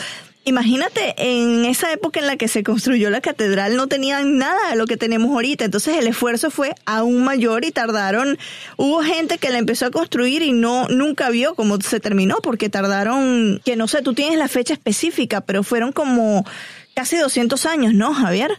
Imagínate, 0.46 1.14
en 1.16 1.64
esa 1.64 1.90
época 1.90 2.20
en 2.20 2.26
la 2.26 2.36
que 2.36 2.48
se 2.48 2.62
construyó 2.62 3.08
la 3.08 3.22
catedral 3.22 3.76
no 3.76 3.86
tenían 3.86 4.36
nada 4.36 4.68
de 4.70 4.76
lo 4.76 4.86
que 4.86 4.98
tenemos 4.98 5.30
ahorita, 5.30 5.64
entonces 5.64 5.96
el 5.96 6.06
esfuerzo 6.06 6.50
fue 6.50 6.74
aún 6.84 7.24
mayor 7.24 7.64
y 7.64 7.70
tardaron, 7.70 8.36
hubo 8.76 9.02
gente 9.02 9.38
que 9.38 9.48
la 9.48 9.56
empezó 9.56 9.86
a 9.86 9.90
construir 9.90 10.42
y 10.42 10.52
no 10.52 10.86
nunca 10.88 11.30
vio 11.30 11.54
cómo 11.54 11.80
se 11.80 11.98
terminó 11.98 12.40
porque 12.42 12.68
tardaron, 12.68 13.62
que 13.64 13.76
no 13.76 13.88
sé, 13.88 14.02
tú 14.02 14.12
tienes 14.12 14.38
la 14.38 14.48
fecha 14.48 14.74
específica, 14.74 15.40
pero 15.40 15.62
fueron 15.62 15.92
como 15.92 16.44
casi 16.92 17.16
200 17.16 17.64
años, 17.64 17.94
¿no, 17.94 18.12
Javier? 18.12 18.58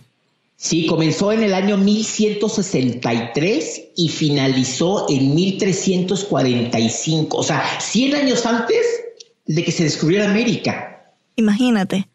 Sí, 0.57 0.87
comenzó 0.87 1.31
en 1.31 1.43
el 1.43 1.53
año 1.53 1.77
1163 1.77 3.89
y 3.95 4.09
finalizó 4.09 5.05
en 5.07 5.35
1345, 5.35 7.37
o 7.37 7.43
sea, 7.43 7.63
100 7.79 8.15
años 8.15 8.43
antes 8.47 8.83
de 9.45 9.63
que 9.63 9.71
se 9.71 9.83
descubriera 9.83 10.31
América. 10.31 10.94
Imagínate. 11.35 12.07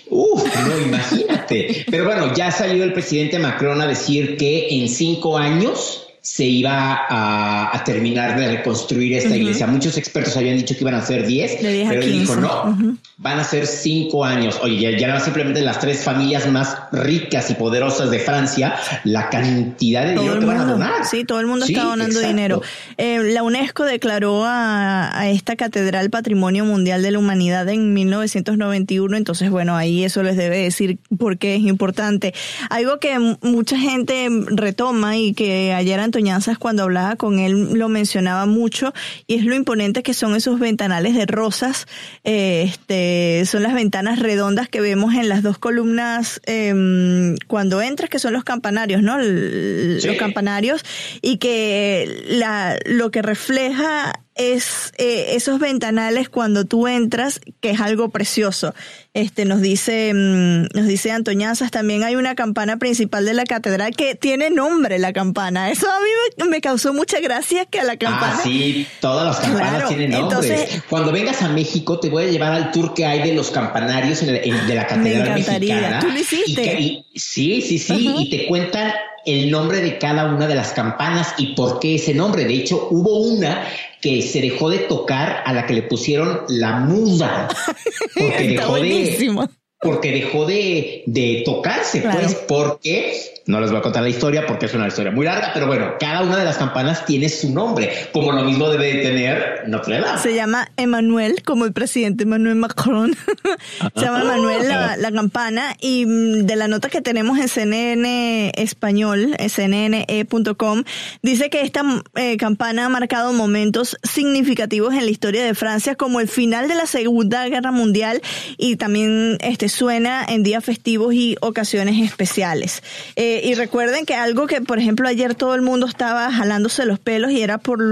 Uf, 0.09 0.45
no, 0.69 0.79
imagínate. 0.79 1.85
Pero 1.91 2.05
bueno, 2.05 2.33
ya 2.35 2.51
salió 2.51 2.85
el 2.85 2.93
presidente 2.93 3.39
Macron 3.39 3.81
a 3.81 3.87
decir 3.87 4.37
que 4.37 4.69
en 4.71 4.89
cinco 4.89 5.37
años 5.37 6.06
se 6.27 6.43
iba 6.45 7.07
a, 7.09 7.85
terminar 7.85 8.37
de 8.37 8.57
reconstruir 8.57 9.13
esta 9.13 9.37
iglesia. 9.37 9.69
Muchos 9.69 9.97
expertos 9.97 10.37
habían 10.37 10.57
dicho 10.57 10.75
que 10.75 10.81
iban 10.81 10.95
a 10.95 11.01
ser 11.01 11.25
10, 11.25 11.59
pero 11.61 12.03
él 12.03 12.13
dijo 12.21 12.35
no, 12.35 12.99
van 13.19 13.39
a 13.39 13.45
ser 13.45 13.65
5 13.65 14.25
años. 14.25 14.59
Oye, 14.61 14.81
ya, 14.81 14.99
ya, 14.99 15.21
simplemente 15.21 15.61
las 15.63 15.79
tres 15.79 16.03
familias 16.03 16.51
más 16.51 16.79
ricas 16.91 17.49
y 17.51 17.55
poderosas 17.55 18.11
de 18.11 18.19
Francia, 18.19 18.75
la 19.05 19.31
cantidad 19.31 20.05
de 20.05 20.15
dinero 20.15 20.41
que 20.41 20.47
van 20.47 20.57
a 20.57 20.65
donar. 20.65 21.05
Sí, 21.05 21.25
todo 21.25 21.39
el 21.39 21.47
mundo 21.47 21.65
está 21.65 21.85
donando 21.85 22.19
dinero. 22.19 22.61
Eh, 22.97 23.21
la 23.33 23.45
UNESCO 23.45 23.85
declaró 23.85 24.45
a, 24.45 25.17
a, 25.17 25.31
esta 25.31 25.55
catedral 25.55 26.11
Patrimonio 26.11 26.65
Mundial 26.65 27.03
de 27.03 27.13
la 27.13 27.21
Humanidad 27.21 27.69
en 27.69 27.95
1991, 27.95 29.17
entonces 29.17 29.49
bueno, 29.49 29.77
ahí 29.77 30.03
eso 30.03 30.25
les 30.25 30.37
debe 30.37 30.59
decir 30.59 30.99
por 31.17 31.39
qué 31.39 31.55
es 31.55 31.63
importante. 31.63 32.35
Algo 32.69 32.99
que 32.99 33.17
mucha 33.43 33.79
gente 33.79 34.29
retoma 34.49 35.17
y 35.17 35.33
que 35.33 35.73
ayer 35.73 36.01
antes 36.01 36.16
cuando 36.59 36.85
hablaba 36.85 37.17
con 37.17 37.39
él 37.39 37.75
lo 37.75 37.89
mencionaba 37.89 38.47
mucho 38.47 38.93
y 39.27 39.35
es 39.35 39.45
lo 39.45 39.55
imponente 39.55 40.03
que 40.03 40.15
son 40.15 40.35
esos 40.35 40.59
ventanales 40.59 41.15
de 41.15 41.27
rosas. 41.27 41.87
Eh, 42.25 42.65
este, 42.67 43.45
son 43.47 43.63
las 43.63 43.75
ventanas 43.75 44.19
redondas 44.19 44.69
que 44.69 44.81
vemos 44.81 45.15
en 45.15 45.29
las 45.29 45.43
dos 45.43 45.59
columnas 45.59 46.41
em, 46.47 47.37
cuando 47.47 47.83
entras, 47.83 48.09
que 48.09 48.19
son 48.19 48.33
los 48.33 48.45
campanarios, 48.45 49.03
¿no? 49.03 49.19
Los 49.19 50.17
campanarios 50.17 50.83
y 51.21 51.39
que 51.39 52.25
la, 52.29 52.79
lo 52.87 53.11
que 53.11 53.23
refleja 53.23 54.13
es 54.37 54.93
eh, 54.99 55.35
esos 55.35 55.59
ventanales 55.59 56.29
cuando 56.29 56.67
tú 56.67 56.87
entras, 56.87 57.41
que 57.61 57.71
es 57.71 57.81
algo 57.81 58.11
precioso. 58.11 58.75
Este 59.15 59.47
nos 59.47 59.63
dice 59.63 60.13
mm, 60.15 60.77
nos 60.77 60.87
dice 60.87 61.11
Antoñanzas, 61.11 61.71
también 61.71 62.05
hay 62.05 62.17
una 62.17 62.35
campana 62.35 62.77
principal 62.77 63.25
de 63.25 63.33
la 63.33 63.45
catedral 63.45 63.97
que 63.97 64.15
tiene 64.15 64.51
nombre 64.51 64.99
la 64.99 65.15
campana. 65.15 65.71
Eso 65.71 65.87
a 65.91 65.99
mí 66.01 66.49
me, 66.49 66.61
causó 66.61 66.93
mucha 66.93 67.21
gracia 67.21 67.65
que 67.65 67.81
a 67.81 67.85
la 67.85 67.97
campana. 67.97 68.35
Ah, 68.37 68.41
sí, 68.43 68.87
todas 69.01 69.27
las 69.27 69.39
campanas 69.39 69.89
tienen 69.89 70.11
nombres. 70.11 70.83
Cuando 70.89 71.13
vengas 71.13 71.41
a 71.43 71.49
México 71.49 71.99
te 71.99 72.11
voy 72.11 72.25
a 72.25 72.27
llevar 72.27 72.53
al 72.53 72.71
tour 72.73 72.93
que 72.93 73.07
hay 73.07 73.27
de 73.27 73.35
los 73.35 73.51
campanarios 73.51 74.21
de 74.21 74.75
la 74.75 74.87
catedral 74.87 75.03
me 75.03 75.15
encantaría. 75.15 75.75
mexicana. 75.77 76.01
¿Tú 76.01 76.09
lo 76.09 76.19
hiciste? 76.19 77.05
sí, 77.15 77.63
sí, 77.63 77.79
sí, 77.79 78.15
y 78.19 78.31
te 78.31 78.47
cuentan 78.47 78.93
el 79.27 79.51
nombre 79.51 79.81
de 79.81 79.99
cada 79.99 80.33
una 80.33 80.47
de 80.47 80.55
las 80.55 80.73
campanas 80.73 81.35
y 81.37 81.55
por 81.55 81.81
qué 81.81 81.97
ese 81.97 82.15
nombre. 82.15 82.45
De 82.45 82.55
hecho, 82.55 82.89
hubo 82.91 83.19
una 83.19 83.65
que 84.01 84.23
se 84.23 84.41
dejó 84.41 84.71
de 84.71 84.79
tocar 84.79 85.43
a 85.45 85.53
la 85.53 85.67
que 85.67 85.75
le 85.75 85.83
pusieron 85.83 86.43
la 86.49 86.77
muda. 86.77 87.49
Porque 88.15 88.49
dejó 88.49 88.77
de, 88.77 89.49
porque 89.81 90.11
dejó 90.11 90.47
de, 90.47 91.03
de 91.07 91.43
tocarse, 91.45 92.01
pues, 92.01 92.35
porque 92.49 93.13
no 93.47 93.61
les 93.61 93.71
voy 93.71 93.79
a 93.79 93.83
contar 93.83 94.03
la 94.03 94.09
historia 94.09 94.45
porque 94.47 94.67
es 94.67 94.75
una 94.75 94.89
historia 94.89 95.13
muy 95.13 95.25
larga, 95.25 95.51
pero 95.55 95.67
bueno, 95.67 95.95
cada 96.01 96.23
una 96.23 96.37
de 96.37 96.45
las 96.45 96.57
campanas 96.57 97.05
tiene 97.05 97.29
su 97.29 97.53
nombre, 97.53 97.93
como 98.13 98.33
lo 98.33 98.43
mismo 98.43 98.69
debe 98.69 98.93
de 98.93 99.03
tener 99.03 99.65
Notre 99.69 100.01
Dame. 100.01 100.19
Se 100.19 100.35
llama 100.35 100.69
Emmanuel, 100.77 101.43
como 101.45 101.65
el 101.65 101.73
presidente 101.73 102.25
Emmanuel 102.25 102.57
Macron. 102.57 103.15
Se 103.95 104.01
llama 104.01 104.23
Emmanuel 104.23 104.67
la, 104.67 105.13
campana 105.13 105.77
y 105.81 106.05
mm, 106.07 106.47
de 106.47 106.57
la 106.57 106.69
nota 106.69 106.89
que 106.89 107.01
tenemos 107.01 107.39
en 107.39 107.49
CNN 107.49 108.53
español, 108.57 109.37
cnne.com, 109.39 110.83
dice 111.23 111.49
que 111.49 111.61
esta 111.61 111.83
eh, 112.17 112.37
campana 112.37 112.87
ha 112.87 112.89
marcado 112.89 113.33
momentos 113.33 113.97
significativos 114.03 114.95
en 114.95 115.05
la 115.05 115.11
historia 115.11 115.45
de 115.45 115.55
Francia, 115.55 115.95
como 115.95 116.21
el 116.21 116.29
final 116.29 116.67
de 116.67 116.75
la 116.75 116.87
Segunda 116.87 117.47
Guerra 117.49 117.71
Mundial 117.71 118.21
y 118.59 118.77
también 118.77 119.39
este 119.41 119.66
suena 119.69 120.25
en 120.29 120.43
días 120.43 120.65
festivos 120.65 121.15
y 121.15 121.37
ocasiones 121.41 122.03
especiales. 122.03 122.83
Eh, 123.17 123.43
y 123.45 123.55
recuerden 123.55 124.07
que 124.07 124.15
algo 124.15 124.47
que, 124.47 124.61
por 124.61 124.79
ejemplo, 124.79 125.09
ayer 125.09 125.35
todo 125.35 125.55
el 125.55 125.63
mundo 125.63 125.87
estaba 125.87 126.31
jalándose 126.31 126.85
los 126.85 126.99
pelos 126.99 127.31
y 127.31 127.43
era 127.43 127.59
por 127.59 127.83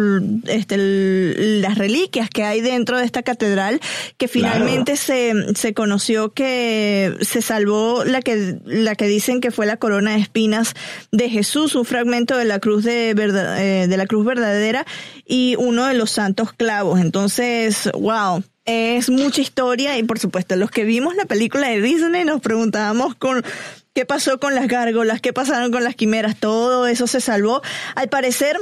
este, 0.47 0.77
las 0.77 1.79
reliquias 1.79 2.31
que 2.31 2.45
hay 2.45 2.61
dentro 2.61 2.99
de 2.99 3.05
esta 3.05 3.23
catedral, 3.23 3.81
que 4.17 4.29
finalmente 4.29 4.97
se, 4.97 5.33
se 5.55 5.75
conoció 5.75 6.33
que 6.33 7.17
se 7.21 7.43
salvó 7.43 8.05
la 8.05 8.23
que, 8.23 8.57
la 8.65 8.95
que 8.95 9.07
dicen 9.07 9.41
que 9.41 9.51
fue 9.51 9.67
la 9.67 9.77
corona 9.77 10.13
de 10.13 10.21
espinas 10.21 10.75
de 11.11 11.29
Jesús, 11.31 11.75
un 11.75 11.85
fragmento 11.85 12.37
de 12.37 12.45
la 12.45 12.59
cruz 12.59 12.85
de, 12.85 13.11
eh, 13.11 13.87
de 13.89 13.97
la 13.97 14.07
cruz 14.07 14.25
verdadera 14.25 14.87
y 15.27 15.57
uno 15.59 15.87
de 15.87 15.95
los 15.95 16.11
santos 16.11 16.53
clavos. 16.53 17.01
Entonces, 17.01 17.91
wow, 17.95 18.43
es 18.65 19.11
mucha 19.11 19.41
historia 19.41 19.99
y 19.99 20.03
por 20.03 20.19
supuesto 20.19 20.57
los 20.57 20.71
que 20.71 20.85
vimos 20.85 21.15
la 21.17 21.27
película 21.27 21.69
de 21.69 21.83
Disney 21.83 22.25
nos 22.25 22.41
preguntábamos 22.41 23.15
con 23.15 23.45
qué 23.93 24.05
pasó 24.05 24.41
con 24.41 24.55
las 24.55 24.69
gárgolas, 24.69 25.21
qué 25.21 25.33
pasaron 25.33 25.71
con 25.71 25.85
las 25.85 25.95
quimeras, 25.95 26.37
todo 26.37 26.87
eso 26.87 27.07
se 27.07 27.21
salvó. 27.21 27.63
Al 27.95 28.09
parecer, 28.09 28.59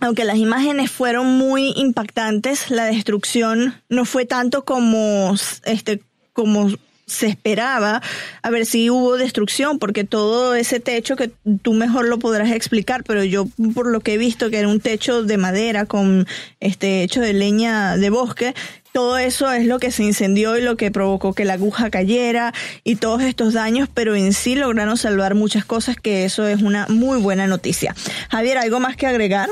aunque 0.00 0.24
las 0.24 0.36
imágenes 0.36 0.90
fueron 0.90 1.26
muy 1.26 1.72
impactantes, 1.76 2.70
la 2.70 2.86
destrucción 2.86 3.82
no 3.88 4.04
fue 4.04 4.24
tanto 4.24 4.64
como 4.64 5.34
este 5.64 6.02
como 6.32 6.70
se 7.06 7.26
esperaba, 7.26 8.02
a 8.42 8.50
ver 8.50 8.66
si 8.66 8.90
hubo 8.90 9.16
destrucción, 9.16 9.78
porque 9.78 10.04
todo 10.04 10.54
ese 10.54 10.80
techo 10.80 11.16
que 11.16 11.30
tú 11.62 11.74
mejor 11.74 12.08
lo 12.08 12.18
podrás 12.18 12.50
explicar, 12.50 13.04
pero 13.04 13.24
yo 13.24 13.46
por 13.74 13.86
lo 13.86 14.00
que 14.00 14.14
he 14.14 14.18
visto 14.18 14.50
que 14.50 14.58
era 14.58 14.68
un 14.68 14.80
techo 14.80 15.22
de 15.22 15.36
madera 15.36 15.86
con 15.86 16.26
este 16.60 17.02
hecho 17.02 17.20
de 17.20 17.32
leña 17.32 17.96
de 17.96 18.10
bosque, 18.10 18.54
todo 18.92 19.18
eso 19.18 19.50
es 19.50 19.66
lo 19.66 19.80
que 19.80 19.90
se 19.90 20.04
incendió 20.04 20.56
y 20.56 20.62
lo 20.62 20.76
que 20.76 20.92
provocó 20.92 21.32
que 21.32 21.44
la 21.44 21.54
aguja 21.54 21.90
cayera 21.90 22.54
y 22.84 22.94
todos 22.94 23.22
estos 23.22 23.52
daños, 23.52 23.88
pero 23.92 24.14
en 24.14 24.32
sí 24.32 24.54
lograron 24.54 24.96
salvar 24.96 25.34
muchas 25.34 25.64
cosas, 25.64 25.96
que 25.96 26.24
eso 26.24 26.46
es 26.46 26.62
una 26.62 26.86
muy 26.88 27.18
buena 27.18 27.48
noticia. 27.48 27.94
Javier, 28.30 28.56
¿algo 28.58 28.78
más 28.78 28.96
que 28.96 29.08
agregar? 29.08 29.48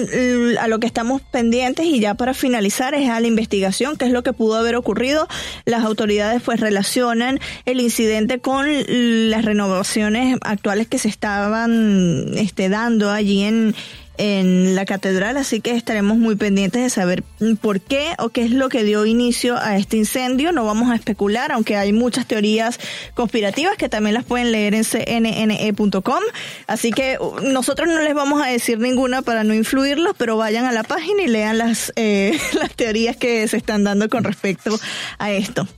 a 0.60 0.68
lo 0.68 0.80
que 0.80 0.86
estamos 0.86 1.20
pendientes 1.22 1.86
y 1.86 2.00
ya 2.00 2.14
para 2.14 2.34
finalizar 2.34 2.94
es 2.94 3.08
a 3.10 3.20
la 3.20 3.28
investigación, 3.28 3.96
qué 3.96 4.06
es 4.06 4.12
lo 4.12 4.22
que 4.22 4.32
pudo 4.32 4.54
haber 4.56 4.76
ocurrido. 4.76 5.28
Las 5.64 5.84
autoridades 5.84 6.40
pues 6.42 6.60
relacionan 6.60 7.40
el 7.64 7.80
incidente 7.80 8.38
con 8.40 8.66
las 8.88 9.44
renovaciones 9.44 10.38
actuales 10.42 10.88
que 10.88 10.98
se 10.98 11.08
estaban 11.08 12.36
este, 12.36 12.68
dando 12.68 13.10
allí 13.10 13.42
en 13.44 13.74
en 14.18 14.74
la 14.74 14.84
catedral, 14.84 15.36
así 15.36 15.60
que 15.60 15.70
estaremos 15.70 16.18
muy 16.18 16.34
pendientes 16.34 16.82
de 16.82 16.90
saber 16.90 17.22
por 17.60 17.80
qué 17.80 18.14
o 18.18 18.28
qué 18.28 18.42
es 18.42 18.50
lo 18.50 18.68
que 18.68 18.82
dio 18.82 19.06
inicio 19.06 19.56
a 19.56 19.76
este 19.76 19.96
incendio. 19.96 20.52
No 20.52 20.64
vamos 20.64 20.90
a 20.90 20.96
especular, 20.96 21.52
aunque 21.52 21.76
hay 21.76 21.92
muchas 21.92 22.26
teorías 22.26 22.78
conspirativas 23.14 23.76
que 23.76 23.88
también 23.88 24.14
las 24.14 24.24
pueden 24.24 24.50
leer 24.50 24.74
en 24.74 24.84
cnne.com. 24.84 26.22
Así 26.66 26.90
que 26.90 27.16
uh, 27.20 27.40
nosotros 27.42 27.88
no 27.88 28.00
les 28.00 28.14
vamos 28.14 28.42
a 28.42 28.46
decir 28.46 28.78
ninguna 28.80 29.22
para 29.22 29.44
no 29.44 29.54
influirlos, 29.54 30.14
pero 30.18 30.36
vayan 30.36 30.66
a 30.66 30.72
la 30.72 30.82
página 30.82 31.22
y 31.22 31.28
lean 31.28 31.56
las, 31.56 31.92
eh, 31.94 32.38
las 32.60 32.74
teorías 32.74 33.16
que 33.16 33.46
se 33.46 33.56
están 33.56 33.84
dando 33.84 34.08
con 34.08 34.24
respecto 34.24 34.78
a 35.18 35.30
esto. 35.30 35.68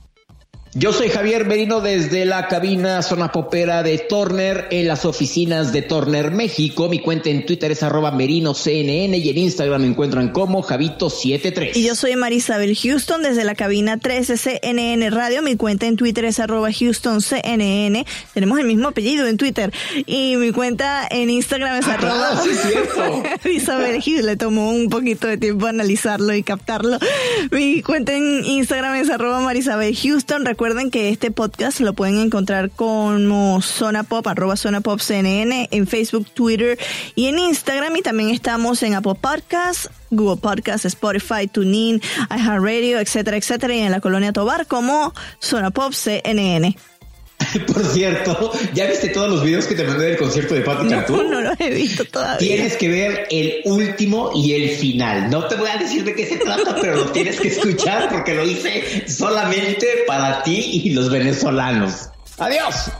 Yo 0.73 0.93
soy 0.93 1.09
Javier 1.09 1.45
Merino 1.45 1.81
desde 1.81 2.23
la 2.23 2.47
cabina 2.47 3.01
zona 3.01 3.33
popera 3.33 3.83
de 3.83 3.97
Turner 3.97 4.69
en 4.71 4.87
las 4.87 5.03
oficinas 5.03 5.73
de 5.73 5.81
Turner 5.81 6.31
México. 6.31 6.87
Mi 6.87 6.99
cuenta 6.99 7.29
en 7.29 7.45
Twitter 7.45 7.71
es 7.71 7.83
arroba 7.83 8.11
merinoCNN 8.11 9.13
y 9.13 9.29
en 9.29 9.37
Instagram 9.37 9.81
me 9.81 9.87
encuentran 9.87 10.29
como 10.29 10.63
Javito73. 10.63 11.75
Y 11.75 11.83
yo 11.83 11.93
soy 11.93 12.15
Marisabel 12.15 12.73
Houston 12.73 13.21
desde 13.21 13.43
la 13.43 13.53
cabina 13.53 13.97
13 13.97 14.37
CNN 14.37 15.09
Radio. 15.09 15.41
Mi 15.41 15.57
cuenta 15.57 15.87
en 15.87 15.97
Twitter 15.97 16.23
es 16.23 16.39
arroba 16.39 16.69
HoustonCNN. 16.69 18.05
Tenemos 18.33 18.57
el 18.57 18.65
mismo 18.65 18.87
apellido 18.87 19.27
en 19.27 19.35
Twitter. 19.35 19.73
Y 20.05 20.37
mi 20.37 20.53
cuenta 20.53 21.05
en 21.11 21.29
Instagram 21.29 21.79
es 21.79 21.87
ah, 21.89 21.95
arroba 21.95 22.33
Marisabel 23.43 24.01
Houston. 24.01 24.25
Le 24.25 24.37
tomó 24.37 24.71
un 24.71 24.87
poquito 24.87 25.27
de 25.27 25.35
tiempo 25.35 25.67
analizarlo 25.67 26.33
y 26.33 26.43
captarlo. 26.43 26.97
Mi 27.51 27.81
cuenta 27.81 28.13
en 28.13 28.45
Instagram 28.45 28.95
es 28.95 29.09
arroba 29.09 29.41
Marisabel 29.41 29.93
Houston 29.93 30.45
recuerden 30.61 30.91
que 30.91 31.09
este 31.09 31.31
podcast 31.31 31.79
lo 31.79 31.95
pueden 31.95 32.19
encontrar 32.19 32.69
como 32.69 33.63
Zona 33.63 34.03
Pop, 34.03 34.27
arroba 34.27 34.55
Zona 34.55 34.79
Pop 34.79 34.99
CNN, 34.99 35.67
en 35.71 35.87
Facebook, 35.87 36.29
Twitter 36.35 36.77
y 37.15 37.25
en 37.25 37.39
Instagram. 37.39 37.95
Y 37.95 38.03
también 38.03 38.29
estamos 38.29 38.83
en 38.83 38.93
Apple 38.93 39.15
Podcasts, 39.19 39.89
Google 40.11 40.39
Podcasts, 40.39 40.85
Spotify, 40.85 41.47
TuneIn, 41.47 41.99
iHeartRadio, 42.29 42.99
etcétera, 42.99 43.37
etcétera. 43.37 43.73
Y 43.73 43.79
en 43.79 43.89
la 43.89 44.01
colonia 44.01 44.33
Tobar 44.33 44.67
como 44.67 45.15
Zona 45.39 45.71
Pop 45.71 45.93
CNN. 45.93 46.75
Por 47.67 47.85
cierto, 47.85 48.51
¿ya 48.73 48.85
viste 48.85 49.09
todos 49.09 49.29
los 49.29 49.43
videos 49.43 49.65
que 49.65 49.75
te 49.75 49.83
mandé 49.83 50.05
del 50.05 50.17
concierto 50.17 50.53
de 50.53 50.61
Patti 50.61 50.87
Cantú? 50.87 51.17
No, 51.17 51.23
no 51.23 51.41
los 51.41 51.59
he 51.59 51.69
visto 51.69 52.05
todavía. 52.05 52.37
Tienes 52.37 52.77
que 52.77 52.89
ver 52.89 53.27
el 53.29 53.61
último 53.65 54.31
y 54.33 54.53
el 54.53 54.69
final. 54.77 55.29
No 55.29 55.47
te 55.47 55.55
voy 55.55 55.69
a 55.69 55.77
decir 55.77 56.03
de 56.03 56.15
qué 56.15 56.25
se 56.25 56.37
trata, 56.37 56.75
pero 56.79 56.95
lo 56.95 57.05
tienes 57.11 57.39
que 57.39 57.49
escuchar 57.49 58.09
porque 58.09 58.33
lo 58.33 58.45
hice 58.45 59.05
solamente 59.07 60.03
para 60.07 60.43
ti 60.43 60.81
y 60.85 60.89
los 60.91 61.09
venezolanos. 61.09 62.09
Adiós. 62.37 62.91